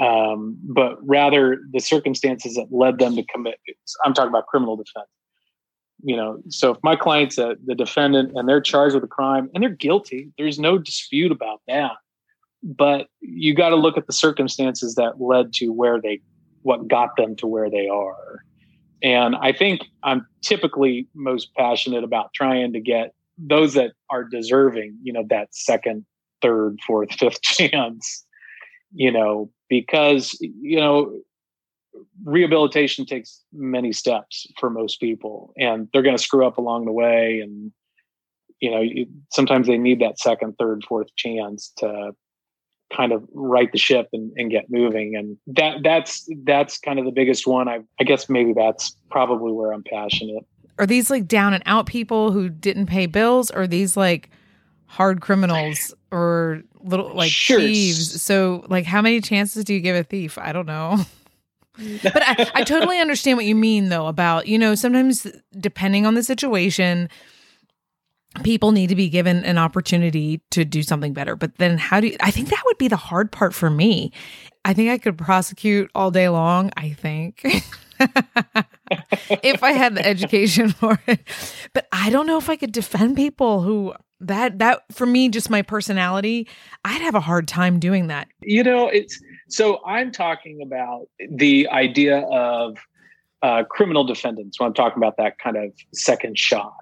um, 0.00 0.58
but 0.64 0.96
rather 1.00 1.60
the 1.72 1.78
circumstances 1.78 2.56
that 2.56 2.72
led 2.72 2.98
them 2.98 3.14
to 3.14 3.22
commit. 3.32 3.60
I'm 4.04 4.12
talking 4.12 4.30
about 4.30 4.46
criminal 4.48 4.74
defense. 4.74 5.06
You 6.02 6.16
know, 6.16 6.42
so 6.48 6.72
if 6.72 6.78
my 6.82 6.96
client's 6.96 7.38
a, 7.38 7.54
the 7.64 7.76
defendant 7.76 8.32
and 8.34 8.48
they're 8.48 8.60
charged 8.60 8.96
with 8.96 9.04
a 9.04 9.08
crime 9.08 9.48
and 9.54 9.62
they're 9.62 9.70
guilty, 9.70 10.32
there's 10.38 10.58
no 10.58 10.76
dispute 10.76 11.30
about 11.30 11.60
that. 11.68 11.92
But 12.64 13.06
you 13.20 13.54
got 13.54 13.68
to 13.68 13.76
look 13.76 13.96
at 13.96 14.08
the 14.08 14.12
circumstances 14.12 14.96
that 14.96 15.20
led 15.20 15.52
to 15.54 15.68
where 15.68 16.00
they, 16.00 16.20
what 16.66 16.88
got 16.88 17.16
them 17.16 17.36
to 17.36 17.46
where 17.46 17.70
they 17.70 17.86
are. 17.86 18.44
And 19.00 19.36
I 19.36 19.52
think 19.52 19.82
I'm 20.02 20.26
typically 20.42 21.06
most 21.14 21.54
passionate 21.54 22.02
about 22.02 22.34
trying 22.34 22.72
to 22.72 22.80
get 22.80 23.14
those 23.38 23.74
that 23.74 23.92
are 24.10 24.24
deserving, 24.24 24.98
you 25.00 25.12
know, 25.12 25.24
that 25.30 25.54
second, 25.54 26.04
third, 26.42 26.78
fourth, 26.84 27.12
fifth 27.20 27.40
chance, 27.40 28.26
you 28.92 29.12
know, 29.12 29.48
because, 29.68 30.36
you 30.40 30.80
know, 30.80 31.20
rehabilitation 32.24 33.06
takes 33.06 33.44
many 33.52 33.92
steps 33.92 34.48
for 34.58 34.68
most 34.68 34.98
people 34.98 35.54
and 35.56 35.88
they're 35.92 36.02
going 36.02 36.16
to 36.16 36.22
screw 36.22 36.44
up 36.44 36.58
along 36.58 36.84
the 36.84 36.92
way. 36.92 37.38
And, 37.38 37.70
you 38.58 38.72
know, 38.72 38.82
sometimes 39.30 39.68
they 39.68 39.78
need 39.78 40.00
that 40.00 40.18
second, 40.18 40.56
third, 40.58 40.82
fourth 40.82 41.14
chance 41.14 41.72
to 41.76 42.12
kind 42.94 43.12
of 43.12 43.24
right 43.32 43.70
the 43.72 43.78
ship 43.78 44.08
and, 44.12 44.32
and 44.36 44.50
get 44.50 44.66
moving. 44.70 45.16
And 45.16 45.36
that 45.48 45.78
that's 45.82 46.28
that's 46.44 46.78
kind 46.78 46.98
of 46.98 47.04
the 47.04 47.10
biggest 47.10 47.46
one. 47.46 47.68
I, 47.68 47.80
I 48.00 48.04
guess 48.04 48.28
maybe 48.28 48.52
that's 48.52 48.96
probably 49.10 49.52
where 49.52 49.72
i'm 49.72 49.82
passionate. 49.82 50.44
Are 50.78 50.86
these 50.86 51.10
like 51.10 51.26
down 51.26 51.54
and 51.54 51.62
out 51.66 51.86
people 51.86 52.32
who 52.32 52.48
didn't 52.48 52.86
pay 52.86 53.06
bills? 53.06 53.50
Or 53.50 53.66
these 53.66 53.96
like 53.96 54.30
hard 54.86 55.20
criminals 55.20 55.94
or 56.12 56.62
little 56.80 57.12
like 57.14 57.30
sure. 57.30 57.60
thieves? 57.60 58.20
So 58.22 58.64
like 58.68 58.84
how 58.84 59.02
many 59.02 59.20
chances 59.20 59.64
do 59.64 59.74
you 59.74 59.80
give 59.80 59.96
a 59.96 60.04
thief? 60.04 60.38
I 60.38 60.52
don't 60.52 60.66
know. 60.66 60.98
But 62.02 62.22
I, 62.22 62.50
I 62.54 62.64
totally 62.64 62.98
understand 63.00 63.36
what 63.36 63.44
you 63.44 63.54
mean 63.54 63.90
though 63.90 64.06
about 64.06 64.48
you 64.48 64.58
know 64.58 64.74
sometimes 64.74 65.26
depending 65.60 66.06
on 66.06 66.14
the 66.14 66.22
situation 66.22 67.10
people 68.42 68.72
need 68.72 68.88
to 68.88 68.96
be 68.96 69.08
given 69.08 69.44
an 69.44 69.58
opportunity 69.58 70.40
to 70.50 70.64
do 70.64 70.82
something 70.82 71.12
better 71.12 71.36
but 71.36 71.56
then 71.56 71.78
how 71.78 72.00
do 72.00 72.08
you 72.08 72.16
i 72.20 72.30
think 72.30 72.48
that 72.48 72.62
would 72.66 72.78
be 72.78 72.88
the 72.88 72.96
hard 72.96 73.30
part 73.30 73.54
for 73.54 73.70
me 73.70 74.12
i 74.64 74.72
think 74.72 74.90
i 74.90 74.98
could 74.98 75.18
prosecute 75.18 75.90
all 75.94 76.10
day 76.10 76.28
long 76.28 76.70
i 76.76 76.90
think 76.90 77.44
if 79.42 79.62
I 79.62 79.72
had 79.72 79.94
the 79.94 80.06
education 80.06 80.68
for 80.72 81.00
it. 81.06 81.20
But 81.72 81.86
I 81.92 82.10
don't 82.10 82.26
know 82.26 82.38
if 82.38 82.50
I 82.50 82.56
could 82.56 82.72
defend 82.72 83.16
people 83.16 83.62
who 83.62 83.94
that 84.20 84.58
that 84.58 84.82
for 84.92 85.06
me 85.06 85.28
just 85.28 85.50
my 85.50 85.62
personality, 85.62 86.48
I'd 86.84 87.00
have 87.02 87.14
a 87.14 87.20
hard 87.20 87.48
time 87.48 87.78
doing 87.78 88.06
that. 88.08 88.28
You 88.42 88.62
know, 88.62 88.88
it's 88.88 89.20
so 89.48 89.80
I'm 89.84 90.10
talking 90.10 90.60
about 90.62 91.08
the 91.30 91.68
idea 91.68 92.20
of 92.20 92.78
uh, 93.42 93.64
criminal 93.64 94.04
defendants 94.04 94.58
when 94.58 94.68
I'm 94.68 94.74
talking 94.74 94.98
about 94.98 95.16
that 95.18 95.38
kind 95.38 95.56
of 95.56 95.72
second 95.92 96.38
shot. 96.38 96.72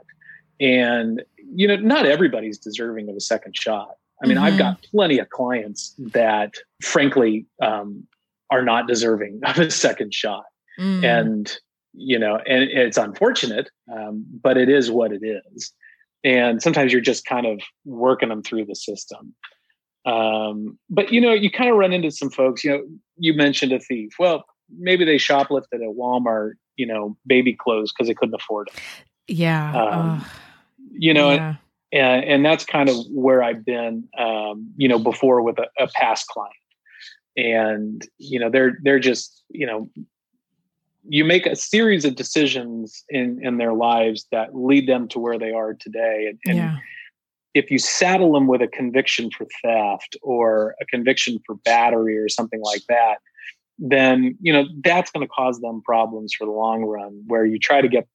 And 0.60 1.22
you 1.54 1.68
know, 1.68 1.76
not 1.76 2.06
everybody's 2.06 2.58
deserving 2.58 3.08
of 3.08 3.16
a 3.16 3.20
second 3.20 3.56
shot. 3.56 3.94
I 4.22 4.26
mean, 4.26 4.36
mm-hmm. 4.36 4.44
I've 4.44 4.58
got 4.58 4.82
plenty 4.90 5.18
of 5.18 5.28
clients 5.30 5.94
that, 5.98 6.54
frankly, 6.82 7.46
um, 7.60 8.06
are 8.50 8.64
not 8.64 8.86
deserving 8.86 9.40
of 9.44 9.58
a 9.58 9.70
second 9.70 10.14
shot. 10.14 10.44
Mm. 10.78 11.04
And, 11.04 11.56
you 11.92 12.18
know, 12.18 12.36
and 12.46 12.64
it's 12.64 12.96
unfortunate, 12.96 13.70
um, 13.92 14.24
but 14.42 14.56
it 14.56 14.68
is 14.68 14.90
what 14.90 15.12
it 15.12 15.22
is. 15.22 15.72
And 16.22 16.62
sometimes 16.62 16.92
you're 16.92 17.00
just 17.00 17.26
kind 17.26 17.46
of 17.46 17.60
working 17.84 18.30
them 18.30 18.42
through 18.42 18.64
the 18.66 18.74
system. 18.74 19.34
Um, 20.06 20.78
but, 20.88 21.12
you 21.12 21.20
know, 21.20 21.32
you 21.32 21.50
kind 21.50 21.70
of 21.70 21.76
run 21.76 21.92
into 21.92 22.10
some 22.10 22.30
folks, 22.30 22.64
you 22.64 22.70
know, 22.70 22.82
you 23.16 23.34
mentioned 23.34 23.72
a 23.72 23.80
thief. 23.80 24.12
Well, 24.18 24.44
maybe 24.78 25.04
they 25.04 25.16
shoplifted 25.16 25.74
at 25.74 25.96
Walmart, 25.96 26.52
you 26.76 26.86
know, 26.86 27.16
baby 27.26 27.54
clothes 27.54 27.92
because 27.92 28.08
they 28.08 28.14
couldn't 28.14 28.34
afford 28.34 28.68
it. 28.68 28.80
Yeah. 29.26 29.74
Um, 29.74 30.24
you 30.94 31.14
know, 31.14 31.30
yeah. 31.30 31.54
and, 31.92 32.24
and 32.24 32.46
that's 32.46 32.64
kind 32.64 32.88
of 32.88 32.96
where 33.10 33.42
I've 33.42 33.64
been, 33.64 34.08
um, 34.18 34.72
you 34.76 34.88
know, 34.88 34.98
before 34.98 35.42
with 35.42 35.58
a, 35.58 35.68
a 35.78 35.88
past 35.88 36.28
client 36.28 36.54
and 37.36 38.06
you 38.18 38.38
know 38.38 38.50
they're 38.50 38.78
they're 38.82 39.00
just 39.00 39.42
you 39.50 39.66
know 39.66 39.90
you 41.06 41.24
make 41.24 41.46
a 41.46 41.56
series 41.56 42.04
of 42.04 42.14
decisions 42.14 43.04
in 43.08 43.44
in 43.44 43.58
their 43.58 43.72
lives 43.72 44.26
that 44.30 44.54
lead 44.54 44.88
them 44.88 45.08
to 45.08 45.18
where 45.18 45.38
they 45.38 45.52
are 45.52 45.74
today 45.74 46.26
and, 46.28 46.38
and 46.46 46.56
yeah. 46.56 46.76
if 47.54 47.70
you 47.70 47.78
saddle 47.78 48.32
them 48.32 48.46
with 48.46 48.62
a 48.62 48.68
conviction 48.68 49.30
for 49.30 49.46
theft 49.62 50.16
or 50.22 50.74
a 50.80 50.86
conviction 50.86 51.38
for 51.44 51.56
battery 51.56 52.16
or 52.16 52.28
something 52.28 52.60
like 52.60 52.82
that 52.88 53.16
then 53.78 54.36
you 54.40 54.52
know 54.52 54.64
that's 54.84 55.10
going 55.10 55.26
to 55.26 55.32
cause 55.32 55.60
them 55.60 55.82
problems 55.82 56.32
for 56.32 56.44
the 56.44 56.52
long 56.52 56.84
run 56.84 57.22
where 57.26 57.44
you 57.44 57.58
try 57.58 57.80
to 57.80 57.88
get 57.88 58.06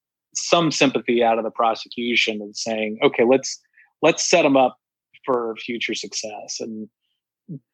some 0.47 0.71
sympathy 0.71 1.23
out 1.23 1.37
of 1.37 1.43
the 1.43 1.51
prosecution 1.51 2.41
and 2.41 2.55
saying 2.55 2.97
okay 3.03 3.23
let's 3.23 3.59
let's 4.01 4.27
set 4.27 4.43
them 4.43 4.57
up 4.57 4.77
for 5.25 5.55
future 5.57 5.93
success 5.93 6.59
and 6.59 6.89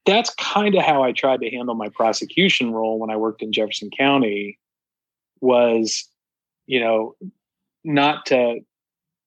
that's 0.05 0.34
kind 0.36 0.75
of 0.75 0.84
how 0.84 1.03
i 1.03 1.12
tried 1.12 1.41
to 1.41 1.50
handle 1.50 1.75
my 1.75 1.89
prosecution 1.89 2.72
role 2.72 3.00
when 3.00 3.10
i 3.10 3.17
worked 3.17 3.41
in 3.41 3.51
jefferson 3.51 3.89
county 3.98 4.57
was, 5.41 6.07
you 6.65 6.79
know, 6.79 7.15
not 7.84 8.25
to 8.27 8.60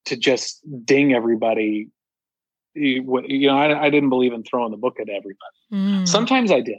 to 0.07 0.17
just 0.17 0.61
ding 0.85 1.15
everybody. 1.15 1.89
You, 2.75 3.03
know, 3.49 3.57
I, 3.57 3.87
I 3.87 3.91
didn't 3.91 4.11
believe 4.11 4.33
in 4.33 4.45
throwing 4.45 4.71
the 4.71 4.77
book 4.77 4.99
at 5.01 5.09
everybody. 5.09 5.57
Mm. 5.73 6.07
Sometimes 6.07 6.53
I 6.53 6.61
did. 6.61 6.79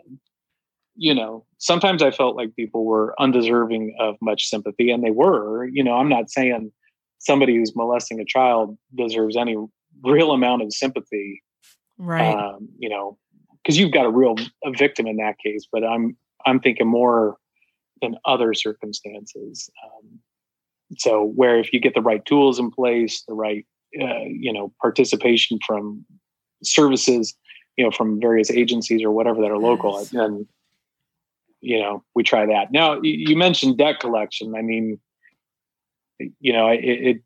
You 1.02 1.16
know, 1.16 1.46
sometimes 1.60 2.04
I 2.04 2.12
felt 2.12 2.36
like 2.36 2.56
people 2.56 2.84
were 2.84 3.16
undeserving 3.20 3.96
of 4.00 4.16
much 4.22 4.48
sympathy, 4.48 4.92
and 4.92 5.04
they 5.04 5.12
were. 5.12 5.66
You 5.66 5.84
know, 5.84 5.94
I'm 5.94 6.10
not 6.10 6.30
saying 6.30 6.72
somebody 7.20 7.56
who's 7.56 7.76
molesting 7.76 8.20
a 8.20 8.26
child 8.26 8.78
deserves 8.96 9.38
any 9.38 9.56
real 10.04 10.32
amount 10.32 10.62
of 10.62 10.74
sympathy. 10.74 11.42
Right. 11.98 12.34
Um, 12.34 12.70
you 12.78 12.90
know, 12.90 13.18
because 13.64 13.78
you've 13.78 13.92
got 13.92 14.06
a 14.06 14.10
real 14.10 14.36
a 14.66 14.72
victim 14.72 15.08
in 15.08 15.18
that 15.18 15.38
case, 15.44 15.68
but 15.72 15.84
I'm 15.84 16.18
I'm 16.46 16.60
thinking 16.60 16.88
more 16.88 17.38
in 18.02 18.18
other 18.26 18.54
circumstances. 18.54 19.70
Um, 19.84 20.20
so 20.98 21.24
where 21.24 21.60
if 21.60 21.72
you 21.74 21.80
get 21.80 21.94
the 21.94 22.02
right 22.02 22.24
tools 22.26 22.60
in 22.60 22.72
place, 22.72 23.24
the 23.28 23.34
right 23.34 23.66
uh, 24.02 24.24
you 24.26 24.52
know 24.52 24.74
participation 24.82 25.60
from 25.66 26.06
services, 26.64 27.36
you 27.78 27.84
know 27.84 27.92
from 27.92 28.20
various 28.20 28.50
agencies 28.50 29.04
or 29.04 29.12
whatever 29.12 29.42
that 29.42 29.52
are 29.52 29.58
local, 29.58 30.00
yes. 30.00 30.10
then 30.10 30.48
you 31.62 31.80
know 31.80 32.04
we 32.16 32.24
try 32.24 32.46
that. 32.46 32.72
Now 32.72 33.00
you 33.02 33.36
mentioned 33.36 33.78
debt 33.78 34.00
collection. 34.00 34.56
I 34.56 34.62
mean, 34.62 35.00
you 36.40 36.54
know 36.54 36.68
it, 36.70 36.80
it 36.80 37.22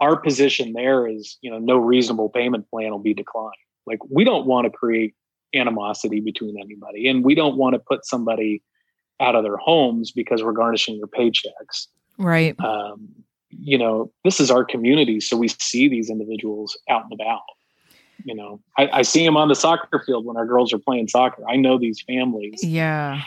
our 0.00 0.16
position 0.16 0.72
there 0.72 1.06
is 1.06 1.38
you 1.42 1.50
know 1.50 1.58
no 1.58 1.76
reasonable 1.76 2.28
payment 2.28 2.68
plan 2.70 2.90
will 2.90 2.98
be 2.98 3.14
declined. 3.14 3.54
Like 3.86 3.98
we 4.08 4.24
don't 4.24 4.46
want 4.46 4.66
to 4.66 4.70
create 4.70 5.14
animosity 5.54 6.20
between 6.20 6.60
anybody, 6.60 7.08
and 7.08 7.24
we 7.24 7.34
don't 7.34 7.56
want 7.56 7.74
to 7.74 7.78
put 7.78 8.04
somebody 8.04 8.62
out 9.20 9.34
of 9.34 9.44
their 9.44 9.58
homes 9.58 10.10
because 10.10 10.42
we're 10.42 10.52
garnishing 10.52 10.98
their 10.98 11.06
paychecks. 11.06 11.88
Right. 12.18 12.58
Um, 12.60 13.08
you 13.50 13.76
know, 13.76 14.12
this 14.24 14.40
is 14.40 14.50
our 14.50 14.64
community, 14.64 15.20
so 15.20 15.36
we 15.36 15.48
see 15.48 15.88
these 15.88 16.08
individuals 16.08 16.78
out 16.88 17.04
and 17.04 17.12
about. 17.12 17.42
You 18.24 18.34
know, 18.34 18.60
I, 18.78 18.88
I 18.92 19.02
see 19.02 19.24
them 19.24 19.36
on 19.36 19.48
the 19.48 19.54
soccer 19.54 20.02
field 20.04 20.24
when 20.24 20.36
our 20.36 20.46
girls 20.46 20.72
are 20.72 20.78
playing 20.78 21.08
soccer. 21.08 21.42
I 21.48 21.56
know 21.56 21.78
these 21.78 22.02
families. 22.02 22.62
Yeah, 22.62 23.22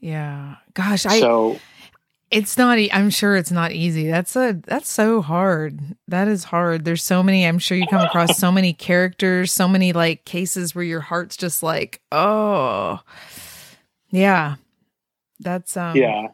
yeah. 0.00 0.56
Gosh, 0.74 1.06
I. 1.06 1.20
So 1.20 1.58
it's 2.30 2.56
not. 2.56 2.78
I'm 2.92 3.10
sure 3.10 3.36
it's 3.36 3.50
not 3.50 3.72
easy. 3.72 4.08
That's 4.08 4.34
a. 4.36 4.60
That's 4.66 4.88
so 4.88 5.22
hard. 5.22 5.80
That 6.08 6.28
is 6.28 6.44
hard. 6.44 6.84
There's 6.84 7.02
so 7.02 7.22
many. 7.22 7.46
I'm 7.46 7.58
sure 7.58 7.76
you 7.76 7.86
come 7.86 8.04
across 8.04 8.38
so 8.38 8.50
many 8.50 8.72
characters, 8.72 9.52
so 9.52 9.68
many 9.68 9.92
like 9.92 10.24
cases 10.24 10.74
where 10.74 10.84
your 10.84 11.00
heart's 11.00 11.36
just 11.36 11.62
like, 11.62 12.00
oh, 12.10 13.00
yeah. 14.10 14.56
That's 15.40 15.76
um 15.76 15.96
yeah, 15.96 16.28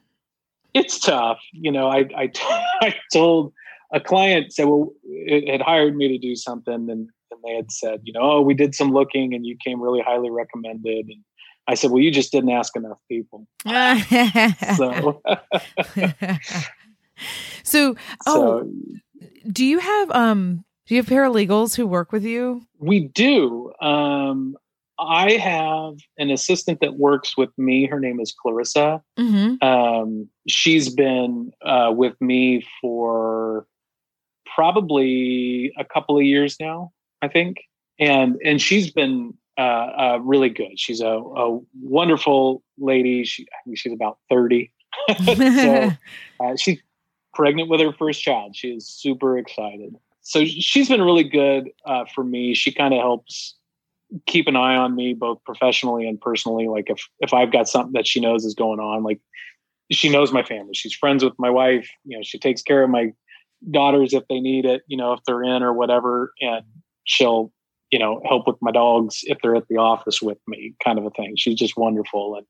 it's 0.75 0.99
tough. 0.99 1.39
You 1.53 1.73
know, 1.73 1.89
I 1.89 2.09
I, 2.17 2.33
I 2.81 2.95
told 3.13 3.53
a 3.93 4.01
client 4.01 4.53
said, 4.53 4.67
well, 4.67 4.93
it 5.05 5.49
had 5.51 5.63
hired 5.63 5.97
me 5.97 6.09
to 6.09 6.19
do 6.19 6.35
something, 6.35 6.75
and, 6.75 6.91
and 6.91 7.41
they 7.45 7.55
had 7.55 7.71
said, 7.71 8.01
you 8.03 8.13
know, 8.13 8.21
oh, 8.21 8.41
we 8.41 8.55
did 8.55 8.75
some 8.75 8.91
looking, 8.91 9.33
and 9.33 9.47
you 9.47 9.57
came 9.65 9.81
really 9.81 10.01
highly 10.01 10.31
recommended, 10.31 11.07
and 11.07 11.23
I 11.69 11.75
said, 11.75 11.91
well, 11.91 12.03
you 12.03 12.11
just 12.11 12.33
didn't 12.33 12.51
ask 12.51 12.77
enough 12.77 12.99
people. 13.09 13.47
so, 14.77 15.23
so, 17.65 17.97
oh, 18.27 18.63
so, 18.63 18.71
do 19.51 19.65
you 19.65 19.79
have 19.79 20.11
um, 20.11 20.65
do 20.87 20.95
you 20.95 21.03
have 21.03 21.11
paralegals 21.11 21.77
who 21.77 21.87
work 21.87 22.13
with 22.13 22.25
you? 22.25 22.63
We 22.79 23.01
do. 23.01 23.73
Um, 23.81 24.57
I 24.99 25.33
have 25.33 25.97
an 26.17 26.31
assistant 26.31 26.81
that 26.81 26.95
works 26.95 27.37
with 27.37 27.51
me. 27.59 27.87
Her 27.87 28.01
name 28.01 28.19
is 28.21 28.33
Clarissa. 28.33 29.03
Mm-hmm. 29.19 29.67
Um, 29.67 30.29
she's 30.49 30.89
been 30.89 31.53
uh, 31.63 31.93
with 31.95 32.19
me 32.21 32.67
for 32.81 33.67
probably 34.55 35.73
a 35.79 35.85
couple 35.85 36.17
of 36.17 36.25
years 36.25 36.57
now, 36.59 36.93
I 37.21 37.29
think, 37.29 37.59
and 37.99 38.37
and 38.45 38.61
she's 38.61 38.91
been 38.91 39.35
uh, 39.59 39.61
uh, 39.61 40.19
really 40.23 40.51
good. 40.51 40.79
She's 40.79 41.01
a, 41.01 41.07
a 41.07 41.59
wonderful 41.81 42.63
lady. 42.79 43.25
She, 43.25 43.45
I 43.45 43.57
think 43.65 43.79
she's 43.79 43.93
about 43.93 44.19
30. 44.31 44.73
so 45.27 45.91
uh, 46.41 46.57
she's 46.57 46.79
pregnant 47.35 47.69
with 47.69 47.81
her 47.81 47.93
first 47.93 48.23
child. 48.23 48.57
She 48.57 48.69
is 48.69 48.87
super 48.87 49.39
excited. 49.39 49.97
So 50.23 50.45
she's 50.45 50.89
been 50.89 51.03
really 51.03 51.25
good 51.25 51.71
uh, 51.85 52.05
for 52.15 52.25
me. 52.25 52.55
She 52.55 52.73
kind 52.73 52.93
of 52.93 53.01
helps 53.01 53.55
keep 54.27 54.47
an 54.47 54.57
eye 54.57 54.77
on 54.77 54.95
me 54.95 55.15
both 55.15 55.43
professionally 55.45 56.07
and 56.09 56.21
personally. 56.21 56.69
Like 56.69 56.91
if, 56.91 57.09
if 57.21 57.33
I've 57.33 57.53
got 57.53 57.69
something 57.69 57.93
that 57.93 58.07
she 58.07 58.21
knows 58.21 58.45
is 58.45 58.55
going 58.55 58.81
on, 58.81 59.03
like 59.03 59.21
she 59.91 60.09
knows 60.09 60.33
my 60.33 60.43
family. 60.43 60.75
She's 60.75 60.95
friends 60.95 61.23
with 61.23 61.35
my 61.39 61.51
wife. 61.51 61.89
You 62.05 62.19
know, 62.19 62.23
she 62.25 62.39
takes 62.39 62.63
care 62.63 62.83
of 62.83 62.91
my 62.91 63.13
daughters 63.71 64.13
if 64.13 64.25
they 64.29 64.41
need 64.41 64.65
it, 64.65 64.83
you 64.89 64.97
know, 64.97 65.13
if 65.13 65.21
they're 65.27 65.45
in 65.45 65.63
or 65.63 65.73
whatever. 65.73 66.33
And 66.41 66.65
she'll 67.05 67.53
you 67.91 67.99
know, 67.99 68.21
help 68.27 68.47
with 68.47 68.57
my 68.61 68.71
dogs 68.71 69.21
if 69.25 69.39
they're 69.43 69.57
at 69.57 69.69
the 69.69 69.77
office 69.77 70.21
with 70.21 70.39
me, 70.47 70.75
kind 70.83 70.99
of 70.99 71.07
a 71.07 71.11
thing. 71.11 71.35
She's 71.37 71.59
just 71.59 71.77
wonderful, 71.77 72.37
and 72.37 72.47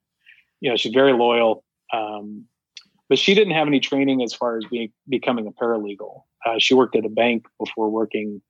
you 0.61 0.69
know, 0.69 0.75
she's 0.75 0.93
very 0.93 1.13
loyal. 1.13 1.63
Um, 1.93 2.45
but 3.09 3.19
she 3.19 3.33
didn't 3.33 3.53
have 3.53 3.67
any 3.67 3.79
training 3.79 4.21
as 4.21 4.33
far 4.33 4.57
as 4.57 4.65
being 4.69 4.91
becoming 5.07 5.47
a 5.47 5.51
paralegal. 5.51 6.23
Uh, 6.45 6.55
she 6.57 6.73
worked 6.73 6.95
at 6.95 7.05
a 7.05 7.09
bank 7.09 7.45
before 7.59 7.89
working 7.89 8.41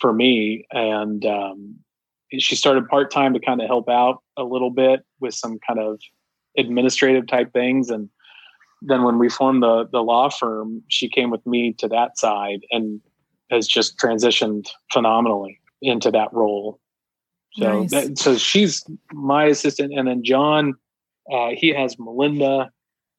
for 0.00 0.12
me, 0.12 0.66
and 0.70 1.24
um, 1.24 1.76
she 2.38 2.54
started 2.54 2.88
part 2.88 3.10
time 3.10 3.34
to 3.34 3.40
kind 3.40 3.60
of 3.60 3.66
help 3.66 3.88
out 3.88 4.22
a 4.36 4.44
little 4.44 4.70
bit 4.70 5.00
with 5.20 5.34
some 5.34 5.58
kind 5.66 5.80
of 5.80 6.00
administrative 6.56 7.26
type 7.26 7.52
things. 7.52 7.90
And 7.90 8.08
then 8.82 9.02
when 9.02 9.18
we 9.18 9.28
formed 9.28 9.62
the 9.62 9.88
the 9.90 10.02
law 10.02 10.28
firm, 10.28 10.82
she 10.88 11.08
came 11.08 11.30
with 11.30 11.44
me 11.46 11.72
to 11.78 11.88
that 11.88 12.18
side 12.18 12.60
and 12.70 13.00
has 13.50 13.66
just 13.66 13.98
transitioned 13.98 14.68
phenomenally 14.92 15.59
into 15.82 16.10
that 16.10 16.32
role. 16.32 16.80
So, 17.54 17.80
nice. 17.80 17.90
that, 17.90 18.18
so 18.18 18.36
she's 18.36 18.84
my 19.12 19.46
assistant, 19.46 19.92
and 19.92 20.06
then 20.06 20.22
John, 20.22 20.74
uh, 21.32 21.50
he 21.56 21.68
has 21.68 21.98
Melinda, 21.98 22.70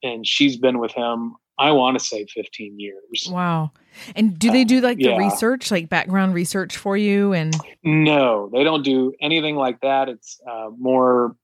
and 0.02 0.26
she's 0.26 0.56
been 0.56 0.78
with 0.78 0.92
him. 0.92 1.34
I 1.58 1.70
want 1.72 1.98
to 1.98 2.04
say 2.04 2.26
15 2.26 2.80
years. 2.80 3.28
Wow. 3.30 3.72
And 4.16 4.38
do 4.38 4.50
they 4.50 4.64
do 4.64 4.80
like 4.80 4.98
the 4.98 5.16
research, 5.16 5.70
like 5.70 5.88
background 5.88 6.34
research 6.34 6.76
for 6.76 6.96
you? 6.96 7.32
And 7.34 7.54
no, 7.84 8.48
they 8.52 8.64
don't 8.64 8.82
do 8.82 9.12
anything 9.20 9.56
like 9.56 9.80
that. 9.82 10.08
It's 10.08 10.40
uh, 10.50 10.70
more, 10.78 11.36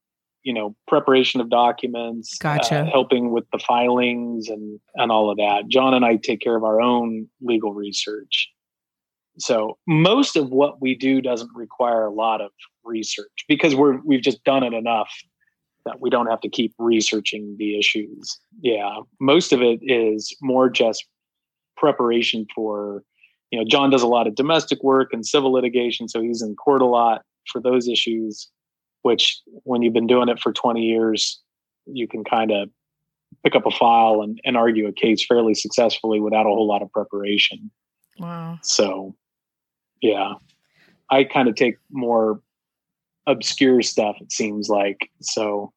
you 0.42 0.54
know, 0.54 0.74
preparation 0.88 1.42
of 1.42 1.50
documents, 1.50 2.38
gotcha. 2.38 2.80
Uh, 2.80 2.90
helping 2.90 3.30
with 3.32 3.44
the 3.52 3.58
filings 3.58 4.48
and 4.48 4.80
and 4.94 5.12
all 5.12 5.30
of 5.30 5.36
that. 5.36 5.68
John 5.68 5.92
and 5.92 6.04
I 6.04 6.16
take 6.16 6.40
care 6.40 6.56
of 6.56 6.64
our 6.64 6.80
own 6.80 7.28
legal 7.42 7.74
research. 7.74 8.50
So 9.38 9.78
most 9.86 10.36
of 10.36 10.50
what 10.50 10.80
we 10.80 10.94
do 10.94 11.20
doesn't 11.20 11.50
require 11.54 12.06
a 12.06 12.12
lot 12.12 12.40
of 12.40 12.50
research 12.84 13.44
because 13.48 13.74
we're 13.74 14.00
we've 14.04 14.22
just 14.22 14.42
done 14.44 14.62
it 14.62 14.72
enough 14.72 15.10
that 15.84 16.00
we 16.00 16.10
don't 16.10 16.26
have 16.26 16.40
to 16.40 16.48
keep 16.48 16.74
researching 16.78 17.56
the 17.58 17.78
issues. 17.78 18.38
Yeah, 18.60 19.00
most 19.20 19.52
of 19.52 19.62
it 19.62 19.80
is 19.82 20.36
more 20.42 20.68
just 20.68 21.06
preparation 21.76 22.46
for 22.54 23.04
you 23.50 23.58
know 23.58 23.64
John 23.68 23.90
does 23.90 24.02
a 24.02 24.08
lot 24.08 24.26
of 24.26 24.34
domestic 24.34 24.82
work 24.82 25.10
and 25.12 25.24
civil 25.24 25.52
litigation 25.52 26.08
so 26.08 26.20
he's 26.20 26.42
in 26.42 26.56
court 26.56 26.82
a 26.82 26.86
lot 26.86 27.22
for 27.52 27.60
those 27.60 27.88
issues 27.88 28.48
which 29.02 29.40
when 29.62 29.80
you've 29.80 29.94
been 29.94 30.08
doing 30.08 30.28
it 30.28 30.40
for 30.40 30.52
20 30.52 30.82
years 30.82 31.40
you 31.86 32.08
can 32.08 32.24
kind 32.24 32.50
of 32.50 32.68
pick 33.44 33.54
up 33.54 33.66
a 33.66 33.70
file 33.70 34.22
and, 34.22 34.40
and 34.44 34.56
argue 34.56 34.86
a 34.86 34.92
case 34.92 35.24
fairly 35.24 35.54
successfully 35.54 36.20
without 36.20 36.46
a 36.46 36.48
whole 36.48 36.66
lot 36.66 36.82
of 36.82 36.90
preparation. 36.92 37.70
Wow. 38.18 38.58
So 38.62 39.14
yeah. 40.00 40.34
I 41.10 41.24
kind 41.24 41.48
of 41.48 41.54
take 41.54 41.76
more 41.90 42.40
obscure 43.26 43.82
stuff 43.82 44.16
it 44.20 44.32
seems 44.32 44.68
like. 44.68 45.10
So 45.20 45.72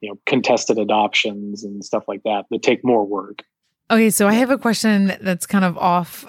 you 0.00 0.08
know 0.08 0.18
contested 0.26 0.78
adoptions 0.78 1.64
and 1.64 1.84
stuff 1.84 2.04
like 2.08 2.22
that 2.24 2.46
that 2.50 2.62
take 2.62 2.84
more 2.84 3.04
work. 3.04 3.42
Okay 3.90 4.10
so 4.10 4.28
i 4.28 4.32
have 4.32 4.50
a 4.50 4.58
question 4.58 5.16
that's 5.20 5.46
kind 5.46 5.64
of 5.64 5.76
off 5.78 6.24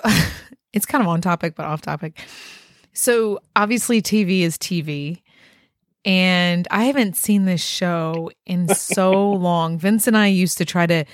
it's 0.74 0.86
kind 0.86 1.02
of 1.02 1.08
on 1.08 1.22
topic 1.22 1.56
but 1.56 1.65
off 1.65 1.82
topic. 1.82 2.18
So 2.94 3.39
obviously 3.56 4.02
tv 4.02 4.42
is 4.42 4.58
tv 4.58 5.22
and 6.06 6.68
i 6.72 6.86
haven't 6.86 7.15
seen 7.15 7.46
this 7.46 7.63
show 7.63 8.32
in 8.46 8.68
so 8.70 9.32
long. 9.32 9.78
Vince 9.78 10.08
and 10.08 10.18
i 10.18 10.28
used 10.28 10.58
to 10.58 10.65
try 10.65 10.86
to 10.86 11.06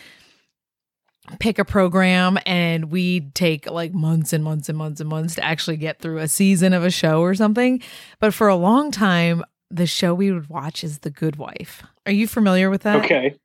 pick 1.39 1.59
a 1.59 1.65
program 1.65 2.37
and 2.45 2.91
we'd 2.91 3.33
take 3.35 3.69
like 3.69 3.93
months 3.93 4.33
and 4.33 4.43
months 4.43 4.69
and 4.69 4.77
months 4.77 4.99
and 4.99 5.09
months 5.09 5.35
to 5.35 5.43
actually 5.43 5.77
get 5.77 5.99
through 5.99 6.19
a 6.19 6.27
season 6.27 6.73
of 6.73 6.83
a 6.83 6.91
show 6.91 7.21
or 7.21 7.35
something. 7.35 7.81
But 8.19 8.33
for 8.33 8.47
a 8.47 8.55
long 8.55 8.91
time, 8.91 9.43
the 9.71 9.87
show 9.87 10.13
we 10.13 10.31
would 10.31 10.49
watch 10.49 10.83
is 10.83 10.99
The 10.99 11.09
Good 11.09 11.37
Wife. 11.37 11.83
Are 12.05 12.11
you 12.11 12.27
familiar 12.27 12.69
with 12.69 12.83
that? 12.83 13.03
Okay. 13.03 13.35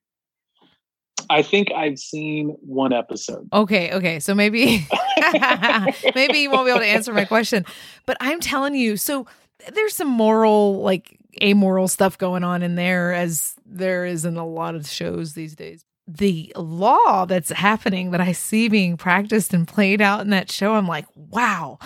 I 1.28 1.42
think 1.42 1.70
I've 1.72 1.98
seen 1.98 2.56
one 2.60 2.92
episode. 2.92 3.48
Okay, 3.52 3.92
okay. 3.92 4.20
So 4.20 4.34
maybe 4.34 4.86
maybe 6.14 6.38
you 6.38 6.50
won't 6.50 6.66
be 6.66 6.70
able 6.70 6.80
to 6.80 6.86
answer 6.86 7.12
my 7.12 7.24
question. 7.24 7.64
But 8.06 8.16
I'm 8.20 8.40
telling 8.40 8.74
you, 8.74 8.96
so 8.96 9.26
there's 9.72 9.94
some 9.94 10.08
moral 10.08 10.82
like 10.82 11.16
amoral 11.42 11.88
stuff 11.88 12.18
going 12.18 12.42
on 12.42 12.62
in 12.62 12.74
there 12.74 13.12
as 13.12 13.54
there 13.64 14.04
is 14.04 14.24
in 14.24 14.36
a 14.36 14.46
lot 14.46 14.74
of 14.74 14.88
shows 14.88 15.34
these 15.34 15.54
days 15.54 15.84
the 16.16 16.52
law 16.56 17.24
that's 17.24 17.50
happening 17.50 18.10
that 18.10 18.20
I 18.20 18.32
see 18.32 18.68
being 18.68 18.96
practiced 18.96 19.54
and 19.54 19.66
played 19.66 20.00
out 20.00 20.20
in 20.20 20.30
that 20.30 20.50
show, 20.50 20.74
I'm 20.74 20.88
like, 20.88 21.06
wow, 21.14 21.78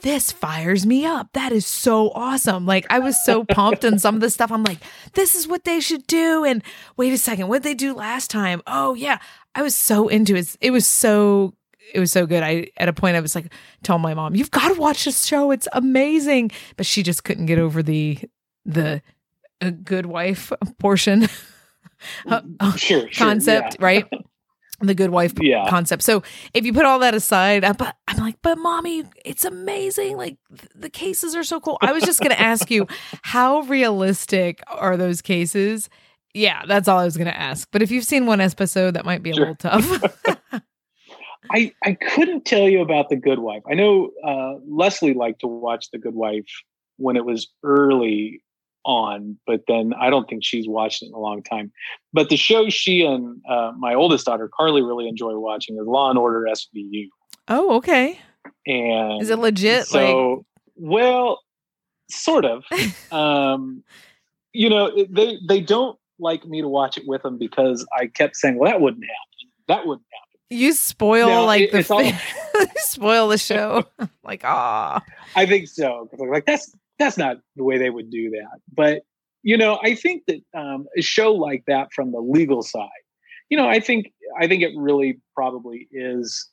this 0.00 0.32
fires 0.32 0.86
me 0.86 1.04
up. 1.04 1.32
That 1.32 1.52
is 1.52 1.66
so 1.66 2.10
awesome. 2.10 2.66
Like 2.66 2.86
I 2.90 2.98
was 2.98 3.22
so 3.24 3.44
pumped 3.44 3.84
and 3.84 4.00
some 4.00 4.14
of 4.14 4.20
the 4.20 4.30
stuff 4.30 4.50
I'm 4.50 4.64
like, 4.64 4.78
this 5.14 5.34
is 5.34 5.46
what 5.46 5.64
they 5.64 5.80
should 5.80 6.06
do. 6.06 6.44
And 6.44 6.62
wait 6.96 7.12
a 7.12 7.18
second, 7.18 7.48
what 7.48 7.62
did 7.62 7.70
they 7.70 7.74
do 7.74 7.94
last 7.94 8.30
time? 8.30 8.62
Oh 8.66 8.94
yeah. 8.94 9.18
I 9.54 9.62
was 9.62 9.74
so 9.74 10.08
into 10.08 10.36
it. 10.36 10.56
It 10.60 10.70
was 10.70 10.86
so 10.86 11.54
it 11.92 12.00
was 12.00 12.12
so 12.12 12.26
good. 12.26 12.42
I 12.42 12.68
at 12.76 12.88
a 12.88 12.92
point 12.92 13.16
I 13.16 13.20
was 13.20 13.34
like 13.34 13.52
tell 13.82 13.98
my 13.98 14.14
mom, 14.14 14.34
You've 14.34 14.50
got 14.50 14.74
to 14.74 14.80
watch 14.80 15.04
this 15.04 15.24
show. 15.24 15.50
It's 15.50 15.68
amazing. 15.72 16.50
But 16.76 16.86
she 16.86 17.02
just 17.02 17.24
couldn't 17.24 17.46
get 17.46 17.58
over 17.58 17.82
the 17.82 18.18
the 18.64 19.02
good 19.84 20.06
wife 20.06 20.52
portion. 20.78 21.28
uh, 22.26 22.76
sure, 22.76 23.08
concept, 23.14 23.76
yeah. 23.78 23.84
right? 23.84 24.04
The 24.80 24.94
good 24.94 25.10
wife 25.10 25.34
yeah. 25.40 25.68
concept. 25.68 26.02
So 26.02 26.22
if 26.54 26.64
you 26.64 26.72
put 26.72 26.86
all 26.86 26.98
that 27.00 27.14
aside, 27.14 27.64
I, 27.64 27.72
but 27.72 27.96
I'm 28.08 28.16
like, 28.18 28.36
but 28.42 28.56
mommy, 28.58 29.04
it's 29.24 29.44
amazing. 29.44 30.16
Like 30.16 30.38
the 30.74 30.88
cases 30.88 31.34
are 31.34 31.44
so 31.44 31.60
cool. 31.60 31.78
I 31.82 31.92
was 31.92 32.02
just 32.04 32.20
going 32.20 32.30
to 32.34 32.40
ask 32.40 32.70
you, 32.70 32.86
how 33.22 33.60
realistic 33.60 34.62
are 34.68 34.96
those 34.96 35.20
cases? 35.20 35.90
Yeah, 36.32 36.62
that's 36.66 36.88
all 36.88 36.98
I 36.98 37.04
was 37.04 37.16
going 37.16 37.26
to 37.26 37.36
ask. 37.36 37.68
But 37.72 37.82
if 37.82 37.90
you've 37.90 38.04
seen 38.04 38.24
one 38.24 38.40
episode, 38.40 38.94
that 38.94 39.04
might 39.04 39.22
be 39.22 39.30
a 39.30 39.34
sure. 39.34 39.48
little 39.48 39.56
tough. 39.56 40.22
I 41.50 41.72
I 41.84 41.94
couldn't 41.94 42.44
tell 42.44 42.68
you 42.68 42.80
about 42.80 43.08
the 43.08 43.16
Good 43.16 43.40
Wife. 43.40 43.62
I 43.68 43.74
know 43.74 44.10
uh, 44.24 44.54
Leslie 44.66 45.14
liked 45.14 45.40
to 45.40 45.46
watch 45.46 45.90
the 45.90 45.98
Good 45.98 46.14
Wife 46.14 46.46
when 46.96 47.16
it 47.16 47.24
was 47.24 47.48
early 47.64 48.42
on, 48.84 49.38
but 49.46 49.62
then 49.68 49.92
I 49.98 50.10
don't 50.10 50.28
think 50.28 50.44
she's 50.44 50.68
watched 50.68 51.02
it 51.02 51.06
in 51.06 51.12
a 51.12 51.18
long 51.18 51.42
time. 51.42 51.72
But 52.12 52.28
the 52.28 52.36
show 52.36 52.68
she 52.68 53.02
and 53.02 53.40
uh, 53.48 53.72
my 53.78 53.94
oldest 53.94 54.26
daughter 54.26 54.48
Carly 54.54 54.82
really 54.82 55.08
enjoy 55.08 55.36
watching 55.38 55.76
is 55.76 55.86
Law 55.86 56.10
and 56.10 56.18
Order 56.18 56.46
SVU. 56.50 57.08
Oh, 57.48 57.76
okay. 57.76 58.18
And 58.66 59.22
is 59.22 59.30
it 59.30 59.38
legit? 59.38 59.86
So, 59.86 60.30
like... 60.30 60.44
well, 60.76 61.40
sort 62.10 62.44
of. 62.44 62.64
um, 63.12 63.82
you 64.52 64.68
know, 64.68 64.90
they 65.08 65.38
they 65.46 65.60
don't 65.60 65.98
like 66.18 66.44
me 66.44 66.60
to 66.60 66.68
watch 66.68 66.96
it 66.96 67.04
with 67.06 67.22
them 67.22 67.38
because 67.38 67.86
I 67.96 68.06
kept 68.06 68.36
saying, 68.36 68.58
"Well, 68.58 68.70
that 68.70 68.80
wouldn't 68.80 69.04
happen. 69.04 69.52
That 69.68 69.86
wouldn't 69.86 70.06
happen." 70.12 70.30
You 70.50 70.72
spoil 70.72 71.46
like 71.46 71.72
it, 71.72 71.86
the 71.86 71.94
all... 71.94 72.66
spoil 72.76 73.28
the 73.28 73.38
show. 73.38 73.84
like 74.24 74.42
ah, 74.44 75.02
I 75.36 75.46
think 75.46 75.68
so. 75.68 76.08
Like 76.18 76.46
that's 76.46 76.74
that's 77.00 77.18
not 77.18 77.38
the 77.56 77.64
way 77.64 77.78
they 77.78 77.90
would 77.90 78.10
do 78.10 78.30
that. 78.30 78.60
But 78.72 79.02
you 79.42 79.56
know, 79.56 79.80
I 79.82 79.94
think 79.94 80.24
that 80.26 80.40
um, 80.54 80.86
a 80.96 81.00
show 81.00 81.32
like 81.32 81.64
that 81.66 81.92
from 81.94 82.12
the 82.12 82.20
legal 82.20 82.62
side, 82.62 82.88
you 83.48 83.56
know, 83.56 83.68
I 83.68 83.80
think 83.80 84.12
I 84.38 84.46
think 84.46 84.62
it 84.62 84.72
really 84.76 85.18
probably 85.34 85.88
is 85.90 86.48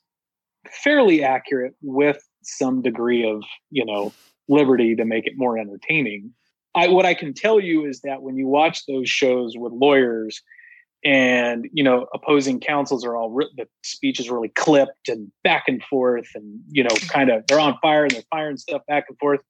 fairly 0.70 1.22
accurate 1.22 1.74
with 1.82 2.26
some 2.42 2.82
degree 2.82 3.28
of 3.28 3.42
you 3.70 3.84
know 3.84 4.12
liberty 4.48 4.96
to 4.96 5.04
make 5.04 5.26
it 5.26 5.34
more 5.36 5.58
entertaining. 5.58 6.32
I, 6.74 6.88
what 6.88 7.06
I 7.06 7.14
can 7.14 7.34
tell 7.34 7.60
you 7.60 7.86
is 7.86 8.00
that 8.02 8.22
when 8.22 8.36
you 8.36 8.46
watch 8.46 8.86
those 8.86 9.08
shows 9.08 9.54
with 9.56 9.72
lawyers 9.72 10.42
and 11.04 11.68
you 11.72 11.84
know 11.84 12.06
opposing 12.14 12.58
counsels 12.58 13.04
are 13.04 13.16
all 13.16 13.34
the 13.56 13.68
speech 13.84 14.18
is 14.18 14.30
really 14.30 14.48
clipped 14.48 15.08
and 15.08 15.30
back 15.44 15.64
and 15.68 15.82
forth 15.84 16.28
and 16.34 16.60
you 16.70 16.82
know 16.82 16.94
kind 17.08 17.30
of 17.30 17.46
they're 17.46 17.60
on 17.60 17.76
fire 17.80 18.04
and 18.04 18.12
they're 18.12 18.22
firing 18.30 18.56
stuff 18.56 18.82
back 18.88 19.04
and 19.08 19.18
forth 19.18 19.40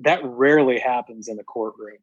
that 0.00 0.20
rarely 0.24 0.78
happens 0.78 1.28
in 1.28 1.38
a 1.38 1.44
courtroom. 1.44 1.98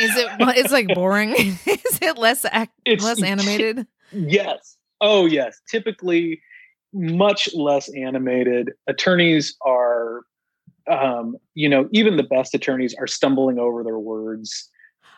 Is 0.00 0.16
it? 0.16 0.28
It's 0.40 0.72
like 0.72 0.88
boring. 0.88 1.30
Is 1.36 1.98
it 2.02 2.18
less 2.18 2.44
act, 2.44 2.72
it's, 2.84 3.02
less 3.02 3.22
animated? 3.24 3.86
Yes. 4.12 4.76
Oh, 5.00 5.26
yes. 5.26 5.60
Typically, 5.70 6.42
much 6.92 7.48
less 7.54 7.88
animated. 7.94 8.70
Attorneys 8.86 9.56
are 9.64 10.22
um, 10.90 11.36
you 11.54 11.68
know, 11.68 11.88
even 11.92 12.16
the 12.16 12.22
best 12.22 12.54
attorneys 12.54 12.94
are 12.94 13.06
stumbling 13.06 13.58
over 13.58 13.84
their 13.84 13.98
words 13.98 14.68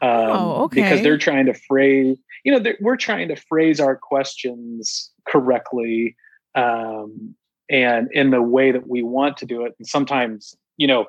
um, 0.03 0.11
Oh, 0.11 0.65
okay. 0.65 0.83
because 0.83 1.03
they're 1.03 1.19
trying 1.19 1.47
to 1.47 1.55
phrase, 1.55 2.19
you 2.45 2.53
know, 2.53 2.73
we're 2.81 2.97
trying 2.97 3.29
to 3.29 3.37
phrase 3.37 3.81
our 3.81 3.97
questions 3.97 5.11
correctly 5.27 6.17
um, 6.55 7.35
and 7.71 8.09
in 8.13 8.31
the 8.31 8.43
way 8.43 8.73
that 8.73 8.89
we 8.89 9.03
want 9.03 9.37
to 9.39 9.47
do 9.47 9.65
it. 9.65 9.75
And 9.79 9.87
sometimes, 9.87 10.55
you 10.77 10.87
know, 10.87 11.07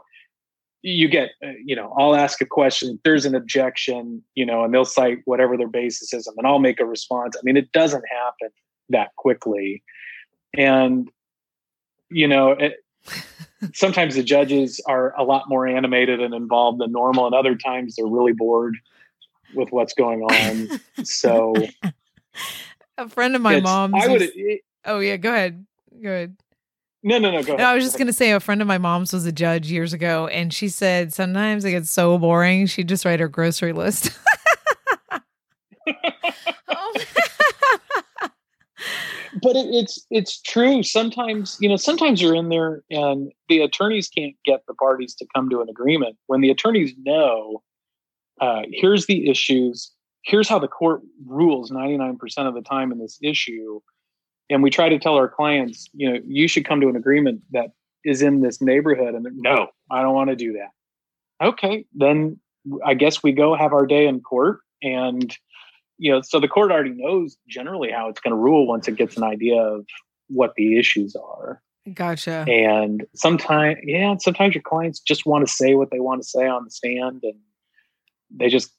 you 0.83 1.07
get, 1.07 1.31
uh, 1.43 1.51
you 1.63 1.75
know, 1.75 1.93
I'll 1.97 2.13
ask 2.13 2.41
a 2.41 2.45
question, 2.45 2.99
there's 3.05 3.25
an 3.25 3.33
objection, 3.33 4.21
you 4.35 4.45
know, 4.45 4.65
and 4.65 4.73
they'll 4.73 4.85
cite 4.85 5.19
whatever 5.23 5.57
their 5.57 5.69
basis 5.69 6.13
is, 6.13 6.27
and 6.27 6.45
I'll 6.45 6.59
make 6.59 6.79
a 6.81 6.85
response. 6.85 7.35
I 7.37 7.41
mean, 7.43 7.55
it 7.55 7.71
doesn't 7.71 8.03
happen 8.11 8.49
that 8.89 9.15
quickly. 9.15 9.81
And, 10.55 11.09
you 12.09 12.27
know, 12.27 12.51
it, 12.51 12.83
sometimes 13.73 14.15
the 14.15 14.23
judges 14.23 14.81
are 14.85 15.17
a 15.17 15.23
lot 15.23 15.47
more 15.47 15.65
animated 15.65 16.19
and 16.19 16.33
involved 16.33 16.81
than 16.81 16.91
normal, 16.91 17.25
and 17.25 17.33
other 17.33 17.55
times 17.55 17.95
they're 17.95 18.05
really 18.05 18.33
bored 18.33 18.75
with 19.55 19.69
what's 19.71 19.93
going 19.93 20.21
on. 20.21 20.79
So, 21.05 21.55
a 22.97 23.07
friend 23.07 23.37
of 23.37 23.41
my 23.41 23.61
mom's. 23.61 23.95
I 23.97 24.07
would. 24.09 24.29
oh 24.83 24.99
yeah, 24.99 25.15
go 25.15 25.33
ahead. 25.33 25.65
Go 26.01 26.09
ahead. 26.09 26.35
No, 27.03 27.19
no, 27.19 27.31
no. 27.31 27.43
Go 27.43 27.53
ahead. 27.53 27.59
No, 27.59 27.65
I 27.65 27.75
was 27.75 27.83
just 27.83 27.97
gonna 27.97 28.13
say 28.13 28.31
a 28.31 28.39
friend 28.39 28.61
of 28.61 28.67
my 28.67 28.77
mom's 28.77 29.11
was 29.11 29.25
a 29.25 29.31
judge 29.31 29.69
years 29.69 29.91
ago, 29.91 30.27
and 30.27 30.53
she 30.53 30.69
said 30.69 31.13
sometimes 31.13 31.65
it 31.65 31.71
gets 31.71 31.91
so 31.91 32.17
boring 32.17 32.65
she'd 32.65 32.87
just 32.87 33.03
write 33.03 33.19
her 33.19 33.27
grocery 33.27 33.73
list. 33.73 34.09
Oh. 36.69 36.93
but 39.41 39.55
it, 39.55 39.65
it's 39.71 40.05
it's 40.09 40.41
true. 40.41 40.81
Sometimes 40.81 41.57
you 41.59 41.67
know, 41.67 41.75
sometimes 41.75 42.21
you're 42.21 42.35
in 42.35 42.47
there 42.47 42.83
and 42.89 43.31
the 43.49 43.59
attorneys 43.59 44.07
can't 44.07 44.35
get 44.45 44.61
the 44.67 44.73
parties 44.73 45.13
to 45.15 45.27
come 45.35 45.49
to 45.49 45.61
an 45.61 45.69
agreement. 45.69 46.17
When 46.27 46.39
the 46.39 46.49
attorneys 46.49 46.93
know, 47.03 47.61
uh, 48.39 48.61
here's 48.71 49.07
the 49.07 49.29
issues, 49.29 49.91
here's 50.23 50.47
how 50.47 50.59
the 50.59 50.69
court 50.69 51.01
rules 51.25 51.69
99% 51.69 52.15
of 52.47 52.53
the 52.53 52.61
time 52.61 52.91
in 52.91 52.99
this 52.99 53.19
issue, 53.21 53.81
and 54.49 54.63
we 54.63 54.69
try 54.69 54.89
to 54.89 54.99
tell 54.99 55.15
our 55.15 55.27
clients, 55.27 55.89
you 55.93 56.11
know, 56.11 56.19
you 56.25 56.47
should 56.47 56.65
come 56.65 56.81
to 56.81 56.89
an 56.89 56.95
agreement 56.95 57.41
that 57.51 57.71
is 58.05 58.21
in 58.21 58.41
this 58.41 58.61
neighborhood, 58.61 59.15
and 59.15 59.25
no, 59.35 59.67
I 59.89 60.01
don't 60.01 60.13
want 60.13 60.29
to 60.29 60.35
do 60.35 60.53
that. 60.53 61.45
Okay, 61.45 61.85
then 61.93 62.39
I 62.85 62.93
guess 62.93 63.23
we 63.23 63.31
go 63.31 63.55
have 63.55 63.73
our 63.73 63.85
day 63.85 64.07
in 64.07 64.21
court 64.21 64.59
and 64.81 65.35
you 65.97 66.11
know, 66.11 66.21
so 66.21 66.39
the 66.39 66.47
court 66.47 66.71
already 66.71 66.91
knows 66.91 67.37
generally 67.47 67.91
how 67.91 68.09
it's 68.09 68.19
going 68.19 68.31
to 68.31 68.37
rule 68.37 68.67
once 68.67 68.87
it 68.87 68.97
gets 68.97 69.15
an 69.15 69.23
idea 69.23 69.61
of 69.61 69.85
what 70.27 70.53
the 70.55 70.77
issues 70.77 71.15
are. 71.15 71.61
gotcha. 71.93 72.45
And 72.47 73.05
sometimes, 73.15 73.77
yeah, 73.83 74.15
sometimes 74.19 74.55
your 74.55 74.63
clients 74.63 74.99
just 74.99 75.25
want 75.25 75.47
to 75.47 75.53
say 75.53 75.75
what 75.75 75.91
they 75.91 75.99
want 75.99 76.21
to 76.21 76.27
say 76.27 76.47
on 76.47 76.65
the 76.65 76.71
stand, 76.71 77.21
and 77.23 77.35
they 78.31 78.49
just 78.49 78.71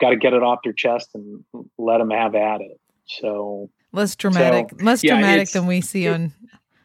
got 0.00 0.10
to 0.10 0.16
get 0.16 0.32
it 0.32 0.42
off 0.42 0.60
their 0.64 0.72
chest 0.72 1.10
and 1.14 1.44
let 1.76 1.98
them 1.98 2.10
have 2.10 2.34
at 2.34 2.60
it. 2.60 2.80
So 3.06 3.70
Less 3.92 4.16
dramatic, 4.16 4.82
less 4.82 5.02
yeah, 5.02 5.14
dramatic 5.14 5.50
than 5.50 5.66
we 5.66 5.80
see 5.80 6.06
it- 6.06 6.12
on 6.12 6.32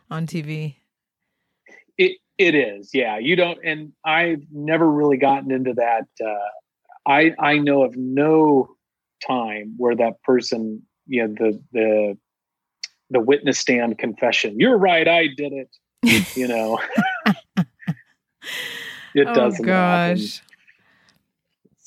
on 0.10 0.26
TV. 0.28 0.76
it 1.98 2.18
it 2.38 2.56
is, 2.56 2.92
yeah. 2.94 3.18
You 3.20 3.36
don't, 3.36 3.60
and 3.64 3.92
I've 4.06 4.44
never 4.52 4.90
really 4.90 5.18
gotten 5.18 5.52
into 5.52 5.74
that. 5.74 6.08
Uh, 6.24 7.10
I 7.10 7.34
I 7.40 7.58
know 7.60 7.84
of 7.84 7.96
no 7.98 8.76
time 9.26 9.76
where 9.78 9.96
that 9.96 10.22
person, 10.24 10.84
you 11.08 11.28
know, 11.28 11.34
the 11.38 11.62
the 11.74 12.18
the 13.10 13.20
witness 13.20 13.60
stand 13.60 13.98
confession. 13.98 14.60
You're 14.60 14.78
right, 14.78 15.08
I 15.08 15.28
did 15.28 15.54
it. 15.54 15.70
You 16.36 16.48
know, 16.48 16.80
it 17.58 17.66
oh 19.28 19.34
doesn't. 19.34 19.68
happen. 19.68 20.18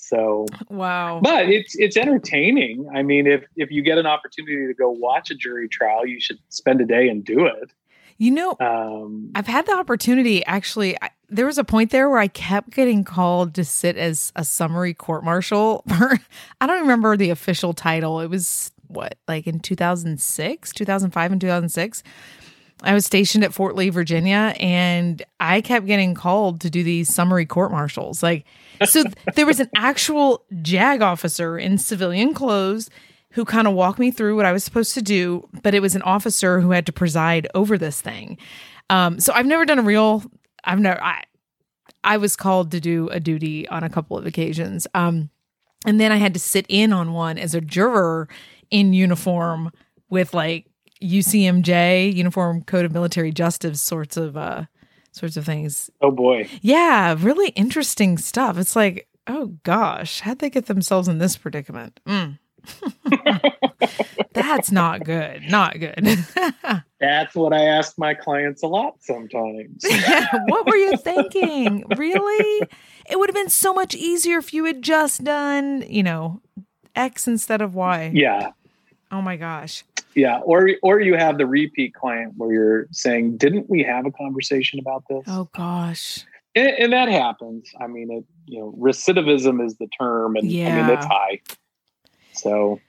So, 0.09 0.47
Wow. 0.71 1.21
but 1.23 1.49
it's 1.49 1.75
it's 1.77 1.97
entertaining. 1.97 2.89
I 2.95 3.03
mean, 3.03 3.27
if 3.27 3.45
if 3.57 3.71
you 3.71 3.83
get 3.83 3.99
an 3.99 4.07
opportunity 4.07 4.67
to 4.67 4.75
go 4.75 4.91
watch 4.91 5.31
a 5.31 5.35
jury 5.35 5.69
trial, 5.69 6.07
you 6.07 6.21
should 6.21 6.39
spend 6.49 6.81
a 6.81 6.85
day 6.87 7.09
and 7.09 7.25
do 7.25 7.47
it. 7.47 7.73
You 8.19 8.31
know, 8.31 8.57
Um, 8.61 9.31
I've 9.35 9.47
had 9.47 9.67
the 9.67 9.77
opportunity 9.77 10.45
actually. 10.47 10.97
I, 11.03 11.11
there 11.29 11.45
was 11.45 11.59
a 11.59 11.65
point 11.65 11.91
there 11.91 12.09
where 12.09 12.19
I 12.21 12.29
kept 12.29 12.71
getting 12.71 13.05
called 13.05 13.53
to 13.57 13.65
sit 13.65 13.97
as 13.97 14.33
a 14.37 14.45
summary 14.45 14.95
court 14.95 15.25
martial. 15.25 15.83
For, 15.99 16.19
I 16.61 16.67
don't 16.67 16.81
remember 16.81 17.17
the 17.17 17.31
official 17.31 17.75
title. 17.75 18.21
It 18.21 18.31
was 18.31 18.71
what, 18.87 19.19
like 19.29 19.47
in 19.49 19.59
2006, 19.61 20.73
2005, 20.73 21.33
and 21.33 21.41
2006. 21.41 22.03
I 22.83 22.93
was 22.93 23.07
stationed 23.07 23.43
at 23.43 23.55
Fort 23.55 23.75
Lee, 23.75 23.89
Virginia, 23.89 24.55
and 24.61 25.23
I 25.41 25.61
kept 25.61 25.87
getting 25.87 26.15
called 26.15 26.61
to 26.61 26.71
do 26.71 26.83
these 26.83 27.13
summary 27.13 27.47
court 27.47 27.71
martials. 27.71 28.23
Like, 28.23 28.45
so 28.85 29.05
there 29.35 29.47
was 29.47 29.61
an 29.61 29.71
actual 29.75 30.45
JAG 30.63 31.01
officer 31.01 31.59
in 31.59 31.79
civilian 31.79 32.35
clothes 32.35 32.91
who 33.31 33.45
kind 33.45 33.67
of 33.67 33.75
walked 33.75 33.99
me 33.99 34.11
through 34.11 34.37
what 34.37 34.47
I 34.47 34.53
was 34.53 34.65
supposed 34.65 34.95
to 34.95 35.03
do, 35.03 35.49
but 35.63 35.75
it 35.75 35.81
was 35.81 35.95
an 35.95 36.03
officer 36.03 36.61
who 36.61 36.71
had 36.71 36.87
to 36.87 36.93
preside 36.93 37.49
over 37.55 37.79
this 37.79 38.01
thing. 38.01 38.39
Um, 38.91 39.21
so 39.21 39.33
I've 39.33 39.47
never 39.47 39.65
done 39.65 39.79
a 39.79 39.83
real. 39.83 40.23
I've 40.65 40.81
never. 40.81 41.03
I 41.03 41.25
I 42.05 42.19
was 42.19 42.37
called 42.37 42.71
to 42.71 42.81
do 42.81 43.09
a 43.09 43.21
duty 43.21 43.67
on 43.69 43.83
a 43.83 43.91
couple 43.91 44.17
of 44.17 44.27
occasions, 44.27 44.87
um, 44.95 45.31
and 45.85 46.01
then 46.01 46.13
I 46.13 46.17
had 46.17 46.35
to 46.35 46.41
sit 46.41 46.67
in 46.69 46.93
on 46.93 47.13
one 47.13 47.37
as 47.37 47.55
a 47.55 47.61
juror 47.61 48.29
in 48.71 48.93
uniform 48.93 49.71
with 50.09 50.33
like 50.33 50.66
UCMJ 51.03 52.15
Uniform 52.15 52.63
Code 52.63 52.85
of 52.85 52.93
Military 52.93 53.33
Justice 53.33 53.81
sorts 53.83 54.17
of 54.17 54.37
uh 54.37 54.65
sorts 55.13 55.37
of 55.37 55.45
things. 55.45 55.91
oh 56.01 56.11
boy, 56.11 56.49
Yeah, 56.63 57.17
really 57.19 57.49
interesting 57.51 58.19
stuff. 58.19 58.59
It's 58.59 58.77
like, 58.77 59.09
oh 59.27 59.55
gosh, 59.63 60.21
how'd 60.21 60.39
they 60.41 60.51
get 60.51 60.67
themselves 60.67 61.09
in 61.09 61.19
this 61.19 61.37
predicament? 61.37 62.01
Mm. 62.07 62.39
That's 64.33 64.71
not 64.71 65.05
good. 65.05 65.43
Not 65.49 65.79
good. 65.79 66.05
that's 67.01 67.35
what 67.35 67.53
I 67.53 67.63
ask 67.65 67.97
my 67.99 68.13
clients 68.15 68.63
a 68.63 68.67
lot 68.67 68.97
sometimes. 69.01 69.85
what 70.47 70.67
were 70.67 70.77
you 70.77 70.97
thinking? 70.99 71.85
Really? 71.97 72.69
It 73.09 73.19
would 73.19 73.29
have 73.31 73.35
been 73.35 73.49
so 73.51 73.73
much 73.73 73.95
easier 73.95 74.39
if 74.39 74.53
you 74.53 74.65
had 74.65 74.83
just 74.83 75.25
done, 75.25 75.85
you 75.89 76.03
know, 76.03 76.41
X 76.95 77.27
instead 77.27 77.61
of 77.63 77.75
Y. 77.75 78.13
yeah, 78.15 78.51
Oh 79.11 79.23
my 79.23 79.37
gosh. 79.37 79.85
Yeah. 80.17 80.41
Or 80.41 80.71
or 80.83 81.01
you 81.01 81.15
have 81.15 81.39
the 81.39 81.47
repeat 81.47 81.95
client 81.95 82.35
where 82.37 82.53
you're 82.53 82.87
saying, 82.91 83.37
"Didn't 83.37 83.71
we 83.71 83.83
have 83.85 84.07
a 84.07 84.11
conversation 84.11 84.81
about 84.81 85.05
this?" 85.09 85.23
Oh 85.29 85.49
gosh. 85.55 86.25
and, 86.55 86.69
and 86.69 86.93
that 86.93 87.09
happens. 87.09 87.71
I 87.81 87.87
mean, 87.87 88.11
it 88.11 88.25
you 88.47 88.59
know, 88.61 88.75
recidivism 88.79 89.65
is 89.65 89.77
the 89.77 89.87
term, 89.89 90.37
and 90.37 90.47
I 90.47 90.49
mean 90.49 90.91
it's 90.91 91.07
high. 91.07 91.41
So 92.33 92.81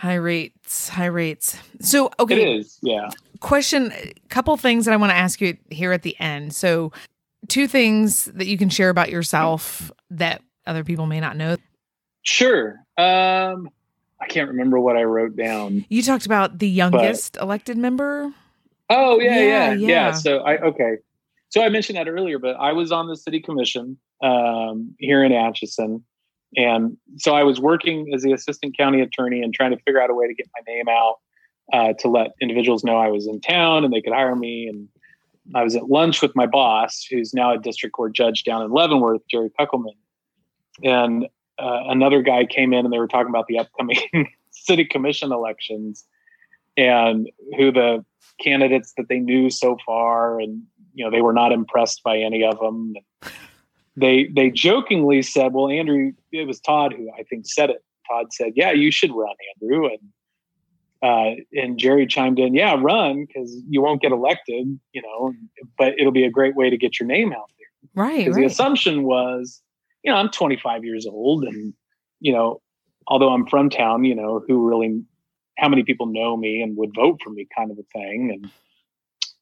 High 0.00 0.14
rates, 0.14 0.88
high 0.88 1.04
rates. 1.04 1.58
So, 1.82 2.10
okay, 2.18 2.40
it 2.40 2.60
is. 2.60 2.78
yeah. 2.80 3.10
question 3.40 3.92
a 3.92 4.14
couple 4.30 4.56
things 4.56 4.86
that 4.86 4.94
I 4.94 4.96
want 4.96 5.10
to 5.10 5.16
ask 5.16 5.42
you 5.42 5.58
here 5.68 5.92
at 5.92 6.00
the 6.00 6.18
end. 6.18 6.54
So, 6.54 6.90
two 7.48 7.68
things 7.68 8.24
that 8.24 8.46
you 8.46 8.56
can 8.56 8.70
share 8.70 8.88
about 8.88 9.10
yourself 9.10 9.92
that 10.08 10.40
other 10.66 10.84
people 10.84 11.04
may 11.04 11.20
not 11.20 11.36
know. 11.36 11.58
Sure. 12.22 12.80
Um, 12.96 13.68
I 14.20 14.26
can't 14.26 14.48
remember 14.48 14.78
what 14.78 14.96
I 14.96 15.04
wrote 15.04 15.36
down. 15.36 15.84
You 15.88 16.02
talked 16.02 16.26
about 16.26 16.58
the 16.58 16.68
youngest 16.68 17.36
elected 17.36 17.78
member. 17.78 18.32
Oh 18.88 19.20
yeah, 19.20 19.36
Yeah, 19.36 19.42
yeah, 19.42 19.72
yeah, 19.72 19.88
yeah. 19.88 20.12
So 20.12 20.38
I 20.38 20.58
okay. 20.58 20.96
So 21.48 21.62
I 21.62 21.68
mentioned 21.68 21.96
that 21.96 22.08
earlier, 22.08 22.38
but 22.38 22.56
I 22.56 22.72
was 22.72 22.92
on 22.92 23.08
the 23.08 23.16
city 23.16 23.40
commission 23.40 23.98
um, 24.22 24.94
here 24.98 25.24
in 25.24 25.32
Atchison, 25.32 26.04
and 26.56 26.96
so 27.16 27.34
I 27.34 27.42
was 27.42 27.60
working 27.60 28.12
as 28.14 28.22
the 28.22 28.32
assistant 28.32 28.76
county 28.76 29.00
attorney 29.00 29.42
and 29.42 29.54
trying 29.54 29.70
to 29.70 29.78
figure 29.78 30.00
out 30.00 30.10
a 30.10 30.14
way 30.14 30.26
to 30.26 30.34
get 30.34 30.48
my 30.54 30.72
name 30.72 30.88
out 30.88 31.16
uh, 31.72 31.92
to 31.94 32.08
let 32.08 32.32
individuals 32.40 32.84
know 32.84 32.96
I 32.96 33.08
was 33.08 33.26
in 33.26 33.40
town 33.40 33.84
and 33.84 33.92
they 33.92 34.00
could 34.00 34.12
hire 34.12 34.34
me. 34.34 34.66
And 34.66 34.88
I 35.54 35.62
was 35.62 35.76
at 35.76 35.88
lunch 35.88 36.22
with 36.22 36.34
my 36.34 36.46
boss, 36.46 37.06
who's 37.08 37.32
now 37.32 37.52
a 37.52 37.58
district 37.58 37.94
court 37.94 38.14
judge 38.14 38.44
down 38.44 38.62
in 38.62 38.70
Leavenworth, 38.70 39.22
Jerry 39.30 39.50
Puckelman, 39.58 39.96
and 40.82 41.26
uh, 41.60 41.84
another 41.88 42.22
guy 42.22 42.44
came 42.44 42.72
in 42.72 42.84
and 42.84 42.92
they 42.92 42.98
were 42.98 43.08
talking 43.08 43.28
about 43.28 43.46
the 43.46 43.58
upcoming 43.58 43.98
city 44.50 44.84
commission 44.84 45.32
elections 45.32 46.04
and 46.76 47.28
who 47.56 47.70
the 47.72 48.04
candidates 48.42 48.94
that 48.96 49.08
they 49.08 49.18
knew 49.18 49.50
so 49.50 49.76
far 49.84 50.40
and 50.40 50.62
you 50.94 51.04
know 51.04 51.10
they 51.10 51.20
were 51.20 51.32
not 51.32 51.52
impressed 51.52 52.02
by 52.02 52.18
any 52.18 52.42
of 52.44 52.58
them. 52.58 52.94
They 53.96 54.28
they 54.34 54.50
jokingly 54.50 55.22
said 55.22 55.52
well 55.52 55.68
andrew 55.68 56.12
it 56.32 56.46
was 56.46 56.60
todd 56.60 56.94
who 56.96 57.10
i 57.18 57.22
think 57.24 57.46
said 57.46 57.70
it. 57.70 57.84
Todd 58.08 58.32
said 58.32 58.52
yeah 58.56 58.72
you 58.72 58.90
should 58.90 59.12
run 59.12 59.34
andrew. 59.54 59.86
And 59.86 59.98
uh, 61.02 61.42
and 61.54 61.78
jerry 61.78 62.06
chimed 62.06 62.38
in 62.38 62.54
yeah 62.54 62.76
run 62.78 63.26
because 63.26 63.54
you 63.68 63.82
won't 63.82 64.02
get 64.02 64.12
elected 64.12 64.78
you 64.92 65.02
know 65.02 65.32
but 65.78 65.94
it'll 65.98 66.12
be 66.12 66.24
a 66.24 66.30
great 66.30 66.54
way 66.54 66.70
to 66.70 66.76
get 66.76 66.98
your 66.98 67.06
name 67.06 67.32
out 67.32 67.50
there. 67.58 68.04
Right, 68.04 68.18
because 68.18 68.36
the 68.36 68.44
assumption 68.44 69.04
was 69.04 69.62
you 70.02 70.10
know 70.10 70.16
i'm 70.16 70.30
25 70.30 70.84
years 70.84 71.06
old 71.06 71.44
and 71.44 71.74
you 72.20 72.32
know 72.32 72.60
although 73.06 73.30
i'm 73.30 73.46
from 73.46 73.70
town 73.70 74.04
you 74.04 74.14
know 74.14 74.42
who 74.46 74.66
really 74.66 75.02
how 75.58 75.68
many 75.68 75.82
people 75.82 76.06
know 76.06 76.36
me 76.36 76.62
and 76.62 76.76
would 76.76 76.94
vote 76.94 77.20
for 77.22 77.30
me 77.30 77.46
kind 77.56 77.70
of 77.70 77.78
a 77.78 77.82
thing 77.98 78.30
and 78.32 78.50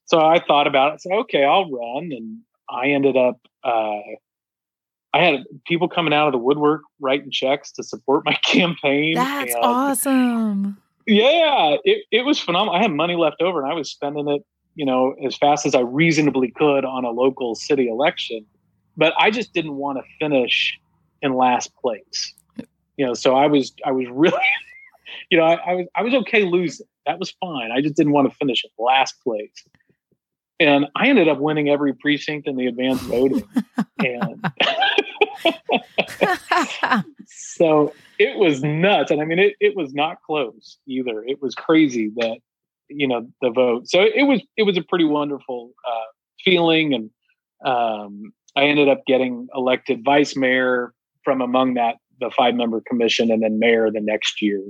so 0.04 0.20
i 0.20 0.38
thought 0.38 0.66
about 0.66 0.94
it 0.94 1.00
so 1.00 1.12
okay 1.14 1.44
i'll 1.44 1.70
run 1.70 2.10
and 2.12 2.38
I 2.70 2.88
ended 2.88 3.16
up 3.16 3.40
uh, 3.64 4.00
I 5.14 5.24
had 5.24 5.44
people 5.66 5.88
coming 5.88 6.12
out 6.12 6.26
of 6.28 6.32
the 6.32 6.38
woodwork 6.38 6.82
writing 7.00 7.30
checks 7.30 7.72
to 7.72 7.82
support 7.82 8.24
my 8.24 8.34
campaign. 8.44 9.14
That's 9.14 9.54
and, 9.54 9.64
awesome. 9.64 10.76
Yeah, 11.06 11.76
it, 11.84 12.04
it 12.10 12.24
was 12.24 12.38
phenomenal. 12.38 12.74
I 12.74 12.82
had 12.82 12.92
money 12.92 13.16
left 13.16 13.40
over 13.40 13.62
and 13.62 13.70
I 13.70 13.74
was 13.74 13.90
spending 13.90 14.28
it, 14.28 14.42
you 14.74 14.84
know, 14.84 15.14
as 15.24 15.36
fast 15.36 15.64
as 15.64 15.74
I 15.74 15.80
reasonably 15.80 16.50
could 16.50 16.84
on 16.84 17.04
a 17.04 17.10
local 17.10 17.54
city 17.54 17.88
election. 17.88 18.44
But 18.98 19.14
I 19.18 19.30
just 19.30 19.54
didn't 19.54 19.76
want 19.76 19.98
to 19.98 20.04
finish 20.18 20.78
in 21.22 21.34
last 21.34 21.74
place. 21.76 22.34
You 22.98 23.06
know, 23.06 23.14
so 23.14 23.34
I 23.34 23.46
was 23.46 23.72
I 23.86 23.92
was 23.92 24.06
really 24.10 24.38
you 25.30 25.38
know, 25.38 25.44
I, 25.44 25.54
I 25.54 25.74
was 25.74 25.86
I 25.96 26.02
was 26.02 26.14
okay 26.14 26.44
losing. 26.44 26.86
That 27.06 27.18
was 27.18 27.34
fine. 27.40 27.70
I 27.72 27.80
just 27.80 27.94
didn't 27.94 28.12
want 28.12 28.30
to 28.30 28.36
finish 28.36 28.64
in 28.64 28.70
last 28.84 29.14
place. 29.22 29.64
And 30.60 30.86
I 30.96 31.08
ended 31.08 31.28
up 31.28 31.38
winning 31.38 31.68
every 31.68 31.94
precinct 31.94 32.48
in 32.48 32.56
the 32.56 32.66
advanced 32.66 33.04
voting. 33.04 33.44
and 34.04 34.44
so 37.26 37.94
it 38.18 38.36
was 38.36 38.62
nuts. 38.62 39.10
And 39.10 39.20
I 39.20 39.24
mean, 39.24 39.38
it, 39.38 39.54
it 39.60 39.76
was 39.76 39.94
not 39.94 40.20
close 40.22 40.78
either. 40.86 41.22
It 41.24 41.40
was 41.40 41.54
crazy 41.54 42.10
that, 42.16 42.38
you 42.88 43.06
know, 43.06 43.28
the 43.40 43.50
vote. 43.50 43.88
So 43.88 44.00
it 44.02 44.24
was, 44.24 44.40
it 44.56 44.64
was 44.64 44.76
a 44.76 44.82
pretty 44.82 45.04
wonderful 45.04 45.72
uh, 45.88 46.10
feeling. 46.44 46.92
And 46.92 47.10
um, 47.64 48.32
I 48.56 48.64
ended 48.64 48.88
up 48.88 49.02
getting 49.06 49.48
elected 49.54 50.04
vice 50.04 50.36
mayor 50.36 50.92
from 51.24 51.40
among 51.40 51.74
that, 51.74 51.96
the 52.20 52.30
five 52.36 52.54
member 52.54 52.82
commission 52.86 53.30
and 53.30 53.42
then 53.42 53.58
mayor 53.58 53.90
the 53.90 54.00
next 54.00 54.42
year 54.42 54.62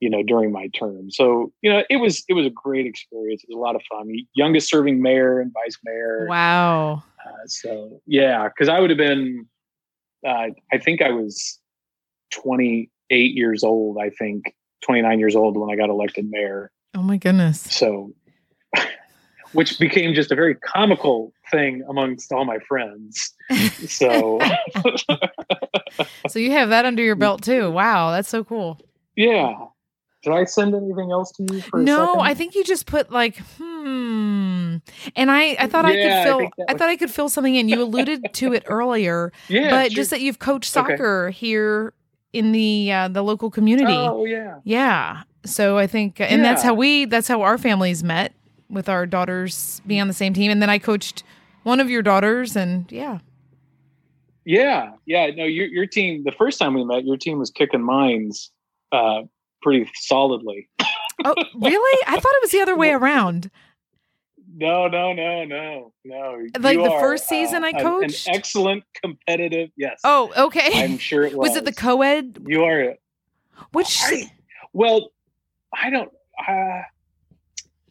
you 0.00 0.08
know 0.08 0.22
during 0.22 0.52
my 0.52 0.68
term. 0.68 1.10
So 1.10 1.52
you 1.62 1.70
know 1.70 1.82
it 1.90 1.96
was 1.96 2.24
it 2.28 2.34
was 2.34 2.46
a 2.46 2.50
great 2.50 2.86
experience. 2.86 3.42
It 3.42 3.54
was 3.54 3.58
a 3.58 3.60
lot 3.60 3.74
of 3.74 3.82
fun. 3.90 4.08
Youngest 4.34 4.68
serving 4.70 5.02
mayor 5.02 5.40
and 5.40 5.52
vice 5.52 5.76
mayor. 5.84 6.26
Wow. 6.28 7.02
Uh, 7.26 7.46
so 7.46 8.00
yeah 8.06 8.48
because 8.48 8.68
i 8.68 8.78
would 8.78 8.90
have 8.90 8.96
been 8.96 9.44
uh, 10.26 10.48
I 10.72 10.78
think 10.78 11.02
I 11.02 11.10
was 11.10 11.58
28 12.32 13.34
years 13.34 13.62
old, 13.62 13.98
I 14.00 14.10
think 14.10 14.54
29 14.84 15.18
years 15.18 15.36
old 15.36 15.56
when 15.56 15.70
I 15.70 15.76
got 15.76 15.90
elected 15.90 16.28
mayor. 16.30 16.70
Oh 16.94 17.02
my 17.02 17.16
goodness. 17.16 17.60
So, 17.60 18.12
which 19.52 19.78
became 19.78 20.14
just 20.14 20.30
a 20.30 20.34
very 20.34 20.54
comical 20.54 21.32
thing 21.50 21.82
amongst 21.88 22.32
all 22.32 22.44
my 22.44 22.58
friends. 22.58 23.34
So, 23.86 24.38
so 26.28 26.38
you 26.38 26.50
have 26.52 26.68
that 26.70 26.84
under 26.84 27.02
your 27.02 27.16
belt 27.16 27.42
too. 27.42 27.70
Wow, 27.70 28.10
that's 28.10 28.28
so 28.28 28.44
cool. 28.44 28.78
Yeah. 29.16 29.54
Did 30.22 30.32
I 30.32 30.44
send 30.44 30.74
anything 30.74 31.12
else 31.12 31.30
to 31.32 31.44
you? 31.44 31.62
no, 31.74 32.18
I 32.20 32.34
think 32.34 32.54
you 32.54 32.64
just 32.64 32.86
put 32.86 33.12
like, 33.12 33.36
hmm. 33.56 34.76
And 35.16 35.30
I, 35.30 35.56
I 35.58 35.66
thought 35.66 35.84
yeah, 35.84 35.90
I 35.90 35.94
could 35.94 36.24
fill 36.24 36.40
I, 36.68 36.72
I, 36.72 36.76
thought 36.76 36.88
I 36.88 36.96
could 36.96 37.10
fill 37.10 37.28
something 37.28 37.54
in. 37.54 37.68
You 37.68 37.82
alluded 37.82 38.34
to 38.34 38.52
it 38.52 38.64
earlier, 38.66 39.32
yeah, 39.48 39.70
but 39.70 39.92
sure. 39.92 39.96
just 39.96 40.10
that 40.10 40.20
you've 40.20 40.38
coached 40.38 40.70
soccer 40.70 41.28
okay. 41.28 41.36
here 41.36 41.94
in 42.32 42.52
the 42.52 42.92
uh, 42.92 43.08
the 43.08 43.22
local 43.22 43.50
community. 43.50 43.92
Oh 43.92 44.24
yeah, 44.24 44.58
yeah. 44.64 45.22
So 45.44 45.78
I 45.78 45.86
think, 45.86 46.20
and 46.20 46.42
yeah. 46.42 46.48
that's 46.48 46.62
how 46.62 46.74
we, 46.74 47.04
that's 47.04 47.28
how 47.28 47.42
our 47.42 47.56
families 47.56 48.02
met 48.02 48.34
with 48.70 48.88
our 48.88 49.06
daughters 49.06 49.80
being 49.86 50.00
on 50.00 50.08
the 50.08 50.14
same 50.14 50.34
team. 50.34 50.50
And 50.50 50.60
then 50.60 50.70
I 50.70 50.78
coached 50.78 51.22
one 51.62 51.80
of 51.80 51.90
your 51.90 52.02
daughters, 52.02 52.56
and 52.56 52.90
yeah. 52.90 53.18
Yeah, 54.44 54.92
yeah. 55.06 55.26
No, 55.26 55.44
your 55.44 55.66
your 55.66 55.86
team. 55.86 56.24
The 56.24 56.32
first 56.32 56.58
time 56.58 56.74
we 56.74 56.84
met, 56.84 57.04
your 57.04 57.16
team 57.16 57.38
was 57.38 57.50
kicking 57.50 57.82
mines. 57.82 58.50
Uh, 58.90 59.22
pretty 59.60 59.90
solidly. 59.94 60.68
oh, 61.24 61.34
really? 61.56 62.04
I 62.06 62.12
thought 62.12 62.32
it 62.34 62.42
was 62.42 62.50
the 62.50 62.60
other 62.60 62.76
way 62.76 62.90
around. 62.92 63.50
No, 64.54 64.88
no, 64.88 65.12
no, 65.12 65.44
no, 65.44 65.92
no. 66.04 66.46
Like 66.58 66.76
you 66.76 66.82
the 66.82 66.90
are, 66.90 67.00
first 67.00 67.28
season 67.28 67.64
uh, 67.64 67.68
I 67.68 67.72
coached? 67.72 68.26
An 68.26 68.34
excellent 68.34 68.84
competitive, 69.02 69.70
yes. 69.76 70.00
Oh, 70.02 70.32
okay. 70.36 70.82
I'm 70.82 70.98
sure 70.98 71.24
it 71.24 71.34
was. 71.34 71.50
Was 71.50 71.56
it 71.56 71.64
the 71.64 71.72
co-ed? 71.72 72.38
You 72.46 72.64
are. 72.64 72.94
Which? 73.72 73.98
I, 74.02 74.32
well, 74.72 75.10
I 75.72 75.90
don't. 75.90 76.10
Uh, 76.48 76.82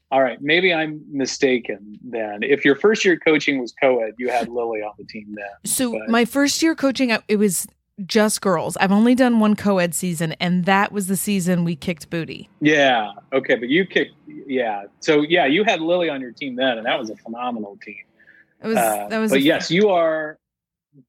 all 0.09 0.21
right, 0.21 0.41
maybe 0.41 0.73
I'm 0.73 1.01
mistaken 1.11 1.99
then. 2.01 2.39
If 2.41 2.63
your 2.63 2.75
first 2.75 3.03
year 3.03 3.17
coaching 3.19 3.59
was 3.59 3.73
co-ed, 3.81 4.13
you 4.17 4.29
had 4.29 4.47
Lily 4.47 4.81
on 4.81 4.93
the 4.97 5.03
team 5.03 5.35
then. 5.35 5.45
So 5.65 5.91
but. 5.93 6.09
my 6.09 6.23
first 6.23 6.61
year 6.61 6.75
coaching, 6.75 7.15
it 7.27 7.35
was 7.35 7.67
just 8.05 8.41
girls. 8.41 8.77
I've 8.77 8.91
only 8.91 9.15
done 9.15 9.39
one 9.39 9.55
co-ed 9.55 9.93
season, 9.93 10.33
and 10.33 10.65
that 10.65 10.91
was 10.91 11.07
the 11.07 11.17
season 11.17 11.63
we 11.63 11.75
kicked 11.75 12.09
booty. 12.09 12.49
Yeah. 12.61 13.11
Okay, 13.33 13.55
but 13.55 13.69
you 13.69 13.85
kicked. 13.85 14.13
Yeah. 14.27 14.83
So 14.99 15.23
yeah, 15.23 15.45
you 15.45 15.63
had 15.63 15.81
Lily 15.81 16.09
on 16.09 16.21
your 16.21 16.31
team 16.31 16.55
then, 16.55 16.77
and 16.77 16.85
that 16.85 16.97
was 16.99 17.09
a 17.09 17.15
phenomenal 17.17 17.77
team. 17.83 18.03
It 18.63 18.67
was. 18.67 18.77
Uh, 18.77 19.07
that 19.09 19.19
was. 19.19 19.31
But 19.31 19.41
yes, 19.41 19.69
you 19.69 19.89
are 19.89 20.39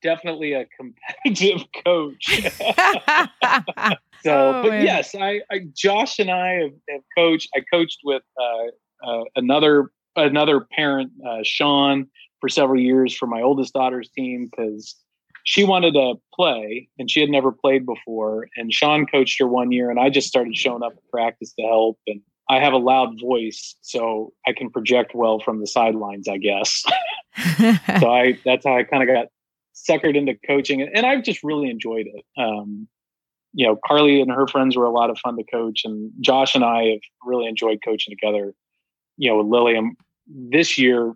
definitely 0.02 0.54
a 0.54 0.66
competitive 0.76 1.66
coach. 1.84 2.24
so, 4.22 4.32
oh, 4.32 4.62
but 4.62 4.70
man. 4.70 4.84
yes, 4.84 5.14
I, 5.14 5.40
I, 5.50 5.66
Josh 5.74 6.18
and 6.18 6.30
I 6.30 6.62
have, 6.62 6.72
have 6.88 7.00
coached. 7.16 7.50
I 7.54 7.60
coached 7.72 8.00
with 8.04 8.22
uh, 8.40 8.70
uh, 9.04 9.24
another 9.36 9.90
another 10.16 10.60
parent, 10.60 11.12
uh, 11.26 11.38
Sean, 11.44 12.06
for 12.40 12.48
several 12.48 12.80
years 12.80 13.14
for 13.16 13.26
my 13.26 13.42
oldest 13.42 13.72
daughter's 13.74 14.08
team 14.10 14.48
because 14.50 14.96
she 15.44 15.64
wanted 15.64 15.94
to 15.94 16.14
play 16.34 16.88
and 16.98 17.10
she 17.10 17.20
had 17.20 17.30
never 17.30 17.52
played 17.52 17.86
before. 17.86 18.48
And 18.56 18.72
Sean 18.72 19.06
coached 19.06 19.38
her 19.40 19.46
one 19.46 19.72
year 19.72 19.90
and 19.90 19.98
I 19.98 20.10
just 20.10 20.28
started 20.28 20.56
showing 20.56 20.82
up 20.82 20.92
at 20.92 21.10
practice 21.10 21.54
to 21.54 21.62
help. 21.62 21.98
And 22.06 22.20
I 22.50 22.60
have 22.60 22.72
a 22.72 22.78
loud 22.78 23.20
voice, 23.20 23.76
so 23.82 24.32
I 24.46 24.52
can 24.52 24.70
project 24.70 25.14
well 25.14 25.38
from 25.38 25.60
the 25.60 25.66
sidelines, 25.66 26.28
I 26.28 26.38
guess. 26.38 26.84
so 28.00 28.10
I 28.10 28.38
that's 28.44 28.66
how 28.66 28.76
I 28.76 28.84
kind 28.84 29.02
of 29.02 29.08
got 29.08 29.26
suckered 29.74 30.16
into 30.16 30.34
coaching 30.46 30.82
and 30.82 31.06
I've 31.06 31.22
just 31.22 31.42
really 31.44 31.70
enjoyed 31.70 32.06
it. 32.06 32.24
Um, 32.36 32.88
you 33.52 33.66
know, 33.66 33.78
Carly 33.86 34.20
and 34.20 34.30
her 34.30 34.46
friends 34.46 34.76
were 34.76 34.84
a 34.84 34.90
lot 34.90 35.10
of 35.10 35.18
fun 35.18 35.36
to 35.36 35.44
coach, 35.44 35.82
and 35.84 36.12
Josh 36.20 36.54
and 36.54 36.64
I 36.64 36.84
have 36.84 37.00
really 37.24 37.46
enjoyed 37.46 37.78
coaching 37.84 38.14
together. 38.14 38.54
You 39.18 39.30
know, 39.30 39.38
with 39.38 39.46
Lilliam 39.48 39.96
this 40.26 40.78
year, 40.78 41.14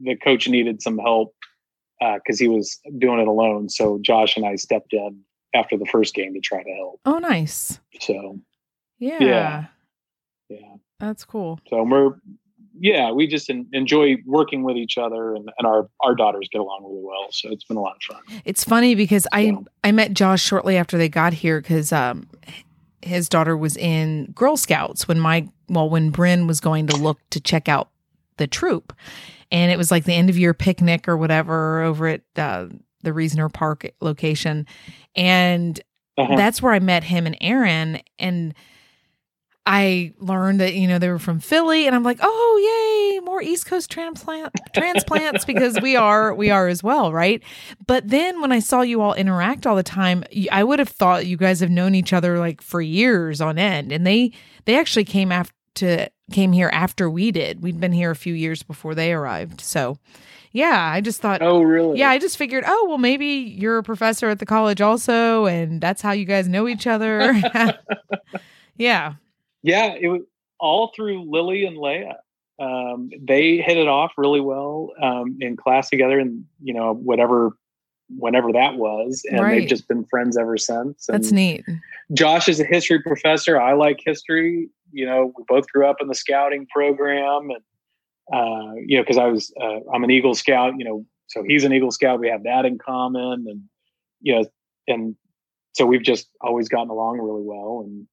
the 0.00 0.16
coach 0.16 0.48
needed 0.48 0.82
some 0.82 0.98
help 0.98 1.34
because 2.00 2.40
uh, 2.40 2.44
he 2.44 2.48
was 2.48 2.78
doing 2.98 3.20
it 3.20 3.28
alone. 3.28 3.68
So 3.68 3.98
Josh 4.02 4.36
and 4.36 4.44
I 4.44 4.56
stepped 4.56 4.92
in 4.92 5.20
after 5.54 5.76
the 5.76 5.86
first 5.86 6.14
game 6.14 6.34
to 6.34 6.40
try 6.40 6.62
to 6.62 6.74
help. 6.74 7.00
Oh, 7.04 7.18
nice. 7.18 7.80
So, 8.00 8.40
yeah, 8.98 9.18
yeah, 9.20 9.64
yeah. 10.48 10.74
that's 10.98 11.24
cool. 11.24 11.60
So 11.68 11.82
we're 11.82 12.16
yeah, 12.78 13.10
we 13.10 13.26
just 13.26 13.50
enjoy 13.50 14.16
working 14.26 14.62
with 14.62 14.76
each 14.76 14.98
other, 14.98 15.34
and, 15.34 15.50
and 15.58 15.66
our 15.66 15.88
our 16.00 16.14
daughters 16.14 16.48
get 16.50 16.60
along 16.60 16.84
really 16.84 17.02
well. 17.02 17.28
So 17.30 17.50
it's 17.50 17.64
been 17.64 17.76
a 17.76 17.80
lot 17.80 17.96
of 17.96 18.16
fun. 18.16 18.40
It's 18.44 18.64
funny 18.64 18.94
because 18.94 19.24
so. 19.24 19.28
I 19.32 19.56
I 19.82 19.92
met 19.92 20.12
Josh 20.12 20.42
shortly 20.42 20.76
after 20.76 20.98
they 20.98 21.08
got 21.08 21.32
here 21.32 21.60
because 21.60 21.92
um 21.92 22.28
his 23.02 23.28
daughter 23.28 23.56
was 23.56 23.76
in 23.76 24.32
Girl 24.32 24.56
Scouts 24.56 25.06
when 25.06 25.20
my 25.20 25.48
well 25.68 25.88
when 25.88 26.10
Bryn 26.10 26.46
was 26.46 26.60
going 26.60 26.86
to 26.88 26.96
look 26.96 27.18
to 27.30 27.40
check 27.40 27.68
out 27.68 27.90
the 28.36 28.46
troop 28.46 28.92
and 29.50 29.70
it 29.70 29.78
was 29.78 29.90
like 29.90 30.04
the 30.04 30.14
end 30.14 30.30
of 30.30 30.38
year 30.38 30.54
picnic 30.54 31.08
or 31.08 31.16
whatever 31.16 31.82
over 31.82 32.08
at 32.08 32.22
uh, 32.36 32.66
the 33.02 33.12
Reasoner 33.12 33.48
Park 33.48 33.90
location, 34.00 34.66
and 35.14 35.80
uh-huh. 36.18 36.36
that's 36.36 36.60
where 36.60 36.72
I 36.72 36.78
met 36.78 37.04
him 37.04 37.26
and 37.26 37.36
Aaron 37.40 38.00
and. 38.18 38.54
I 39.66 40.12
learned 40.18 40.60
that 40.60 40.74
you 40.74 40.86
know 40.86 40.98
they 40.98 41.08
were 41.08 41.18
from 41.18 41.40
Philly, 41.40 41.86
and 41.86 41.94
I'm 41.96 42.04
like, 42.04 42.18
oh 42.22 43.10
yay, 43.12 43.20
more 43.24 43.42
East 43.42 43.66
Coast 43.66 43.90
transplant 43.90 44.52
transplants 44.72 45.44
because 45.44 45.80
we 45.82 45.96
are 45.96 46.32
we 46.34 46.50
are 46.50 46.68
as 46.68 46.82
well, 46.82 47.12
right? 47.12 47.42
But 47.86 48.08
then 48.08 48.40
when 48.40 48.52
I 48.52 48.60
saw 48.60 48.82
you 48.82 49.02
all 49.02 49.14
interact 49.14 49.66
all 49.66 49.74
the 49.74 49.82
time, 49.82 50.24
I 50.52 50.62
would 50.62 50.78
have 50.78 50.88
thought 50.88 51.26
you 51.26 51.36
guys 51.36 51.60
have 51.60 51.70
known 51.70 51.94
each 51.94 52.12
other 52.12 52.38
like 52.38 52.62
for 52.62 52.80
years 52.80 53.40
on 53.40 53.58
end, 53.58 53.90
and 53.90 54.06
they 54.06 54.32
they 54.64 54.78
actually 54.78 55.04
came 55.04 55.32
after 55.32 55.52
to 55.76 56.08
came 56.32 56.52
here 56.52 56.70
after 56.72 57.10
we 57.10 57.30
did. 57.30 57.62
We'd 57.62 57.80
been 57.80 57.92
here 57.92 58.10
a 58.10 58.16
few 58.16 58.34
years 58.34 58.62
before 58.62 58.94
they 58.94 59.12
arrived. 59.12 59.60
So, 59.60 59.98
yeah, 60.52 60.90
I 60.92 61.00
just 61.00 61.20
thought 61.20 61.42
Oh, 61.42 61.60
really? 61.62 61.98
Yeah, 61.98 62.10
I 62.10 62.18
just 62.18 62.36
figured, 62.36 62.64
"Oh, 62.66 62.86
well 62.88 62.98
maybe 62.98 63.26
you're 63.26 63.78
a 63.78 63.82
professor 63.82 64.28
at 64.28 64.38
the 64.38 64.46
college 64.46 64.80
also 64.80 65.46
and 65.46 65.80
that's 65.80 66.02
how 66.02 66.12
you 66.12 66.24
guys 66.24 66.48
know 66.48 66.66
each 66.68 66.86
other." 66.86 67.34
yeah. 68.76 69.14
Yeah, 69.66 69.94
it 69.98 70.08
was 70.08 70.22
all 70.58 70.92
through 70.94 71.30
Lily 71.30 71.64
and 71.64 71.76
Leia. 71.76 72.14
Um, 72.58 73.10
they 73.20 73.58
hit 73.58 73.76
it 73.76 73.88
off 73.88 74.12
really 74.16 74.40
well 74.40 74.92
um, 75.02 75.36
in 75.40 75.56
class 75.56 75.90
together 75.90 76.18
and 76.18 76.44
you 76.62 76.72
know 76.72 76.94
whatever 76.94 77.56
whenever 78.16 78.52
that 78.52 78.76
was 78.76 79.22
and 79.28 79.40
right. 79.40 79.60
they've 79.60 79.68
just 79.68 79.88
been 79.88 80.04
friends 80.04 80.38
ever 80.38 80.56
since 80.56 81.08
and 81.08 81.16
that's 81.16 81.32
neat 81.32 81.64
josh 82.12 82.48
is 82.48 82.60
a 82.60 82.64
history 82.64 83.02
professor 83.02 83.60
i 83.60 83.72
like 83.72 83.98
history 84.06 84.70
you 84.92 85.06
know, 85.06 85.32
we 85.36 85.44
both 85.48 85.70
grew 85.70 85.86
up 85.86 85.96
in 86.00 86.08
the 86.08 86.14
scouting 86.14 86.66
program, 86.66 87.50
and 87.50 87.62
uh, 88.32 88.74
you 88.86 88.96
know, 88.96 89.02
because 89.02 89.18
I 89.18 89.26
was 89.26 89.52
uh, 89.60 89.80
I'm 89.92 90.04
an 90.04 90.10
Eagle 90.10 90.34
Scout, 90.34 90.74
you 90.78 90.84
know, 90.84 91.04
so 91.26 91.44
he's 91.46 91.64
an 91.64 91.72
Eagle 91.72 91.90
Scout. 91.90 92.20
We 92.20 92.28
have 92.28 92.44
that 92.44 92.64
in 92.64 92.78
common, 92.78 93.46
and 93.46 93.62
you 94.20 94.34
know, 94.34 94.46
and 94.88 95.16
so 95.74 95.84
we've 95.86 96.02
just 96.02 96.28
always 96.40 96.68
gotten 96.68 96.90
along 96.90 97.18
really 97.18 97.42
well, 97.42 97.82
and 97.84 98.06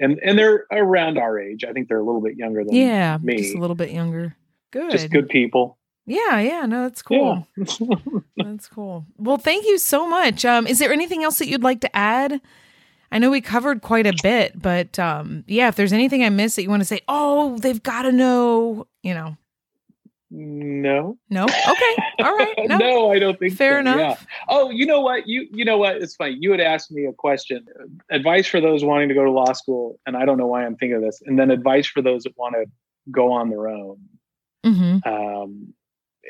and 0.00 0.18
and 0.24 0.38
they're 0.38 0.66
around 0.70 1.18
our 1.18 1.38
age. 1.38 1.64
I 1.64 1.72
think 1.72 1.88
they're 1.88 2.00
a 2.00 2.04
little 2.04 2.20
bit 2.20 2.36
younger 2.36 2.64
than 2.64 2.74
yeah, 2.74 3.18
me, 3.22 3.36
just 3.36 3.54
a 3.54 3.58
little 3.58 3.76
bit 3.76 3.90
younger. 3.90 4.36
Good, 4.70 4.90
just 4.90 5.10
good 5.10 5.28
people. 5.28 5.78
Yeah, 6.04 6.40
yeah, 6.40 6.66
no, 6.66 6.82
that's 6.82 7.02
cool. 7.02 7.46
Yeah. 7.56 7.96
that's 8.36 8.68
cool. 8.68 9.06
Well, 9.18 9.36
thank 9.36 9.64
you 9.66 9.78
so 9.78 10.08
much. 10.08 10.44
Um, 10.44 10.66
is 10.66 10.78
there 10.78 10.92
anything 10.92 11.22
else 11.22 11.38
that 11.38 11.46
you'd 11.46 11.62
like 11.62 11.80
to 11.82 11.96
add? 11.96 12.40
I 13.12 13.18
know 13.18 13.30
we 13.30 13.40
covered 13.40 13.82
quite 13.82 14.06
a 14.06 14.14
bit, 14.22 14.60
but 14.60 14.98
um, 14.98 15.44
yeah, 15.46 15.68
if 15.68 15.76
there's 15.76 15.92
anything 15.92 16.24
I 16.24 16.30
missed 16.30 16.56
that 16.56 16.62
you 16.62 16.70
want 16.70 16.80
to 16.80 16.86
say, 16.86 17.02
oh, 17.08 17.58
they've 17.58 17.82
got 17.82 18.02
to 18.02 18.12
know, 18.12 18.86
you 19.02 19.14
know. 19.14 19.36
No. 20.34 21.18
No. 21.28 21.44
Okay. 21.44 21.96
All 22.20 22.34
right. 22.34 22.48
No. 22.64 22.78
no, 22.78 23.12
I 23.12 23.18
don't 23.18 23.38
think 23.38 23.54
Fair 23.54 23.74
so. 23.74 23.80
enough. 23.80 23.98
Yeah. 23.98 24.16
Oh, 24.48 24.70
you 24.70 24.86
know 24.86 25.00
what? 25.00 25.26
You 25.26 25.46
you 25.52 25.64
know 25.64 25.76
what? 25.76 25.96
It's 25.96 26.14
funny. 26.14 26.36
You 26.40 26.52
had 26.52 26.60
asked 26.60 26.90
me 26.90 27.04
a 27.04 27.12
question. 27.12 27.66
Advice 28.10 28.46
for 28.46 28.60
those 28.60 28.84
wanting 28.84 29.08
to 29.08 29.14
go 29.14 29.24
to 29.24 29.30
law 29.30 29.52
school, 29.52 29.98
and 30.06 30.16
I 30.16 30.24
don't 30.24 30.38
know 30.38 30.46
why 30.46 30.64
I'm 30.64 30.76
thinking 30.76 30.96
of 30.96 31.02
this. 31.02 31.20
And 31.26 31.38
then 31.38 31.50
advice 31.50 31.86
for 31.86 32.00
those 32.00 32.22
that 32.22 32.32
want 32.36 32.54
to 32.54 32.64
go 33.10 33.32
on 33.32 33.50
their 33.50 33.68
own. 33.68 33.98
Mm-hmm. 34.64 35.08
Um, 35.08 35.74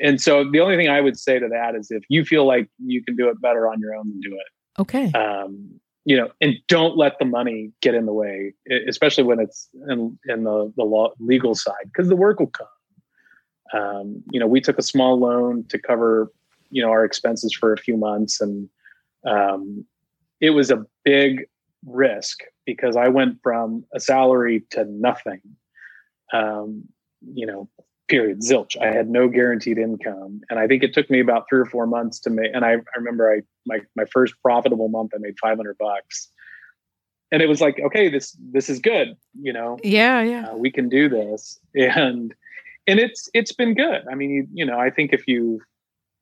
and 0.01 0.19
so 0.19 0.49
the 0.49 0.59
only 0.59 0.75
thing 0.75 0.89
I 0.89 0.99
would 0.99 1.17
say 1.17 1.39
to 1.39 1.47
that 1.47 1.75
is 1.75 1.91
if 1.91 2.03
you 2.09 2.25
feel 2.25 2.45
like 2.45 2.67
you 2.79 3.03
can 3.03 3.15
do 3.15 3.29
it 3.29 3.39
better 3.39 3.69
on 3.69 3.79
your 3.79 3.95
own, 3.95 4.09
then 4.09 4.19
do 4.19 4.35
it. 4.35 4.81
Okay. 4.81 5.11
Um, 5.11 5.79
you 6.05 6.17
know, 6.17 6.29
and 6.41 6.55
don't 6.67 6.97
let 6.97 7.19
the 7.19 7.25
money 7.25 7.71
get 7.81 7.95
in 7.95 8.05
the 8.05 8.13
way, 8.13 8.53
especially 8.87 9.23
when 9.23 9.39
it's 9.39 9.69
in, 9.87 10.17
in 10.27 10.43
the 10.43 10.73
the 10.75 10.83
law, 10.83 11.11
legal 11.19 11.55
side, 11.55 11.85
because 11.85 12.09
the 12.09 12.15
work 12.15 12.39
will 12.39 12.47
come. 12.47 12.67
Um, 13.73 14.23
you 14.31 14.39
know, 14.39 14.47
we 14.47 14.61
took 14.61 14.77
a 14.77 14.83
small 14.83 15.19
loan 15.19 15.65
to 15.69 15.79
cover, 15.79 16.31
you 16.69 16.81
know, 16.81 16.89
our 16.89 17.03
expenses 17.03 17.53
for 17.53 17.73
a 17.73 17.77
few 17.77 17.97
months, 17.97 18.39
and 18.39 18.69
um, 19.25 19.85
it 20.39 20.51
was 20.51 20.69
a 20.71 20.85
big 21.03 21.45
risk 21.85 22.39
because 22.65 22.95
I 22.95 23.07
went 23.09 23.39
from 23.41 23.85
a 23.93 23.99
salary 23.99 24.63
to 24.71 24.85
nothing. 24.85 25.41
Um, 26.31 26.85
you 27.33 27.45
know, 27.45 27.69
period, 28.07 28.41
zilch. 28.41 28.79
I 28.81 28.91
had 28.93 29.09
no 29.09 29.27
guaranteed 29.27 29.77
income, 29.77 30.41
and 30.49 30.59
I 30.59 30.67
think 30.67 30.83
it 30.83 30.93
took 30.93 31.09
me 31.09 31.19
about 31.19 31.45
three 31.49 31.59
or 31.59 31.65
four 31.65 31.87
months 31.87 32.19
to 32.21 32.29
make. 32.29 32.51
And 32.53 32.65
I, 32.65 32.73
I 32.73 32.97
remember 32.97 33.31
I 33.31 33.41
my 33.65 33.79
my 33.95 34.05
first 34.05 34.35
profitable 34.41 34.89
month, 34.89 35.11
I 35.15 35.19
made 35.19 35.35
five 35.39 35.57
hundred 35.57 35.77
bucks, 35.77 36.29
and 37.31 37.41
it 37.41 37.49
was 37.49 37.61
like, 37.61 37.79
okay, 37.79 38.09
this 38.09 38.37
this 38.51 38.69
is 38.69 38.79
good. 38.79 39.15
You 39.39 39.53
know, 39.53 39.77
Yeah, 39.83 40.21
yeah. 40.21 40.49
uh, 40.49 40.55
we 40.55 40.71
can 40.71 40.89
do 40.89 41.09
this 41.09 41.59
and 41.75 42.33
and 42.87 42.99
it's 42.99 43.29
it's 43.33 43.53
been 43.53 43.73
good 43.73 44.01
i 44.11 44.15
mean 44.15 44.29
you, 44.31 44.47
you 44.53 44.65
know 44.65 44.79
i 44.79 44.89
think 44.89 45.13
if 45.13 45.27
you 45.27 45.59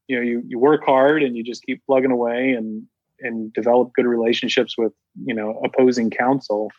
you 0.07 0.15
know 0.15 0.21
you, 0.21 0.43
you 0.47 0.59
work 0.59 0.83
hard 0.85 1.23
and 1.23 1.35
you 1.35 1.43
just 1.43 1.63
keep 1.63 1.83
plugging 1.85 2.11
away 2.11 2.51
and 2.51 2.83
and 3.19 3.53
develop 3.53 3.91
good 3.93 4.05
relationships 4.05 4.77
with 4.77 4.93
you 5.25 5.33
know 5.33 5.61
opposing 5.63 6.09
counsel 6.09 6.69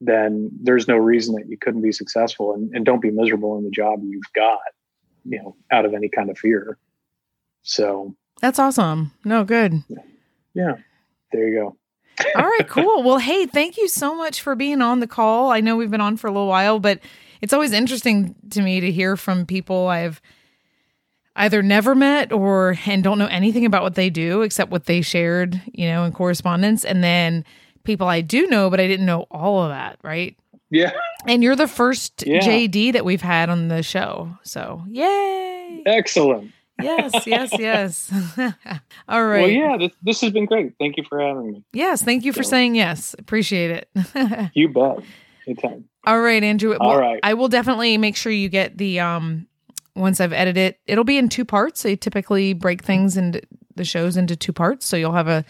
then 0.00 0.50
there's 0.62 0.88
no 0.88 0.96
reason 0.96 1.34
that 1.34 1.48
you 1.48 1.56
couldn't 1.56 1.82
be 1.82 1.92
successful 1.92 2.52
and, 2.54 2.74
and 2.74 2.84
don't 2.84 3.00
be 3.00 3.10
miserable 3.10 3.56
in 3.56 3.64
the 3.64 3.70
job 3.70 4.00
you've 4.04 4.22
got 4.34 4.58
you 5.24 5.40
know 5.40 5.56
out 5.70 5.84
of 5.84 5.94
any 5.94 6.08
kind 6.08 6.30
of 6.30 6.38
fear 6.38 6.78
so 7.62 8.14
That's 8.40 8.58
awesome. 8.58 9.12
No, 9.24 9.44
good. 9.44 9.84
yeah 10.54 10.74
there 11.32 11.48
you 11.48 11.54
go 11.60 11.76
All 12.36 12.44
right, 12.44 12.68
cool. 12.68 13.02
Well, 13.02 13.18
hey, 13.18 13.46
thank 13.46 13.76
you 13.78 13.88
so 13.88 14.14
much 14.14 14.42
for 14.42 14.54
being 14.54 14.82
on 14.82 15.00
the 15.00 15.06
call. 15.06 15.50
I 15.50 15.60
know 15.60 15.76
we've 15.76 15.90
been 15.90 16.00
on 16.00 16.16
for 16.16 16.26
a 16.26 16.30
little 16.30 16.48
while, 16.48 16.78
but 16.78 17.00
it's 17.42 17.52
always 17.52 17.72
interesting 17.72 18.34
to 18.50 18.62
me 18.62 18.80
to 18.80 18.90
hear 18.90 19.16
from 19.16 19.44
people 19.46 19.88
I've 19.88 20.22
either 21.36 21.62
never 21.62 21.94
met 21.94 22.32
or 22.32 22.76
and 22.86 23.02
don't 23.02 23.18
know 23.18 23.26
anything 23.26 23.64
about 23.66 23.82
what 23.82 23.94
they 23.94 24.10
do 24.10 24.42
except 24.42 24.70
what 24.70 24.84
they 24.86 25.00
shared, 25.02 25.60
you 25.72 25.86
know, 25.86 26.04
in 26.04 26.12
correspondence, 26.12 26.84
and 26.84 27.02
then 27.02 27.44
people 27.84 28.06
I 28.06 28.20
do 28.20 28.46
know, 28.46 28.70
but 28.70 28.80
I 28.80 28.86
didn't 28.86 29.06
know 29.06 29.26
all 29.30 29.62
of 29.62 29.70
that, 29.70 29.98
right? 30.02 30.36
yeah 30.70 30.92
And 31.26 31.42
you're 31.42 31.56
the 31.56 31.68
first 31.68 32.22
Yeah. 32.26 32.40
JD 32.40 32.92
that 32.94 33.04
we've 33.04 33.20
had 33.22 33.50
on 33.50 33.68
the 33.68 33.82
show. 33.82 34.30
So, 34.42 34.82
yay. 34.88 35.82
excellent 35.86 36.52
Yes, 36.80 37.26
yes, 37.26 37.50
yes. 37.58 38.12
all 39.08 39.24
right. 39.26 39.42
well 39.42 39.48
yeah 39.48 39.76
this, 39.78 39.92
this 40.02 40.20
has 40.22 40.32
been 40.32 40.46
great 40.46 40.72
thank 40.78 40.96
you 40.96 41.04
for 41.08 41.20
having 41.20 41.52
me 41.52 41.64
Yes, 41.72 42.02
thank 42.02 42.24
you 42.24 42.32
for 42.32 42.42
So- 42.42 42.50
saying 42.50 42.74
yes. 42.76 43.14
Appreciate 43.18 43.70
it. 43.70 44.50
you 44.54 44.68
bet 44.68 44.98
anytime 45.46 45.88
All 46.04 46.20
right, 46.20 46.42
Andrew. 46.42 46.74
All 46.76 46.90
Well, 46.90 46.98
right. 47.00 47.20
I 47.22 47.34
will 47.34 47.48
definitely 47.48 47.96
make 47.98 48.16
sure 48.16 48.32
you 48.32 48.48
get 48.48 48.78
the 48.78 49.00
um 49.00 49.46
once 49.94 50.20
I've 50.20 50.32
edited 50.32 50.56
it. 50.74 50.80
It'll 50.86 51.04
be 51.04 51.18
in 51.18 51.28
two 51.28 51.44
parts. 51.44 51.82
They 51.82 51.96
typically 51.96 52.52
break 52.54 52.82
things 52.82 53.16
into 53.16 53.42
the 53.76 53.84
shows 53.84 54.16
into 54.16 54.36
two 54.36 54.52
parts, 54.52 54.86
so 54.86 54.96
you'll 54.96 55.12
have 55.12 55.28
a 55.28 55.44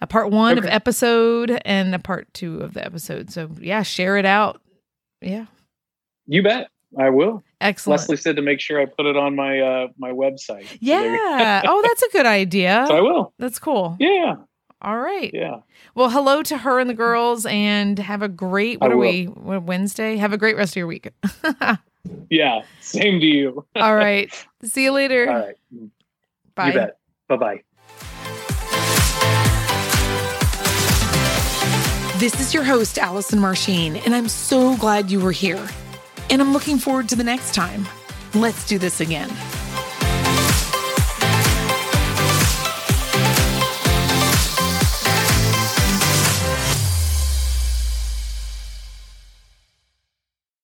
a 0.00 0.06
part 0.06 0.30
1 0.30 0.58
of 0.58 0.66
episode 0.66 1.60
and 1.64 1.94
a 1.94 1.98
part 1.98 2.32
2 2.34 2.58
of 2.60 2.74
the 2.74 2.84
episode. 2.84 3.30
So, 3.30 3.48
yeah, 3.58 3.82
share 3.82 4.18
it 4.18 4.26
out. 4.26 4.60
Yeah. 5.22 5.46
You 6.26 6.42
bet. 6.42 6.68
I 6.98 7.08
will. 7.10 7.42
Excellent. 7.60 8.00
Leslie 8.00 8.16
said 8.18 8.36
to 8.36 8.42
make 8.42 8.60
sure 8.60 8.80
I 8.80 8.84
put 8.86 9.06
it 9.06 9.16
on 9.16 9.34
my 9.34 9.60
uh 9.60 9.86
my 9.96 10.10
website. 10.10 10.66
So 10.66 10.76
there 10.80 11.10
you- 11.10 11.20
yeah. 11.38 11.62
oh, 11.66 11.80
that's 11.82 12.02
a 12.02 12.08
good 12.10 12.26
idea. 12.26 12.84
So 12.88 12.96
I 12.96 13.00
will. 13.00 13.32
That's 13.38 13.58
cool. 13.58 13.96
Yeah. 13.98 14.34
All 14.82 14.98
right. 14.98 15.30
Yeah. 15.32 15.60
Well, 15.94 16.10
hello 16.10 16.42
to 16.42 16.58
her 16.58 16.78
and 16.78 16.90
the 16.90 16.94
girls 16.94 17.46
and 17.46 17.98
have 17.98 18.20
a 18.22 18.28
great 18.28 18.80
what 18.80 18.90
I 18.90 18.94
are 18.94 18.96
will. 18.96 19.08
we? 19.08 19.24
What, 19.24 19.62
Wednesday? 19.62 20.16
Have 20.16 20.32
a 20.32 20.38
great 20.38 20.56
rest 20.56 20.72
of 20.72 20.76
your 20.76 20.86
week. 20.86 21.08
Yeah. 22.28 22.60
Same 22.80 23.18
to 23.18 23.24
you. 23.26 23.64
All 23.76 23.96
right. 23.96 24.30
See 24.62 24.84
you 24.84 24.92
later. 24.92 25.30
All 25.30 25.38
right. 25.38 25.56
Bye. 26.54 26.66
You 26.66 26.72
bet. 26.74 26.98
Bye 27.28 27.36
bye. 27.36 27.62
This 32.18 32.38
is 32.40 32.52
your 32.54 32.62
host, 32.62 32.98
Allison 32.98 33.38
Marsheen, 33.38 34.00
and 34.04 34.14
I'm 34.14 34.28
so 34.28 34.76
glad 34.76 35.10
you 35.10 35.18
were 35.18 35.32
here. 35.32 35.66
And 36.30 36.40
I'm 36.42 36.52
looking 36.52 36.78
forward 36.78 37.08
to 37.08 37.16
the 37.16 37.24
next 37.24 37.54
time. 37.54 37.86
Let's 38.34 38.66
do 38.66 38.78
this 38.78 39.00
again. 39.00 39.30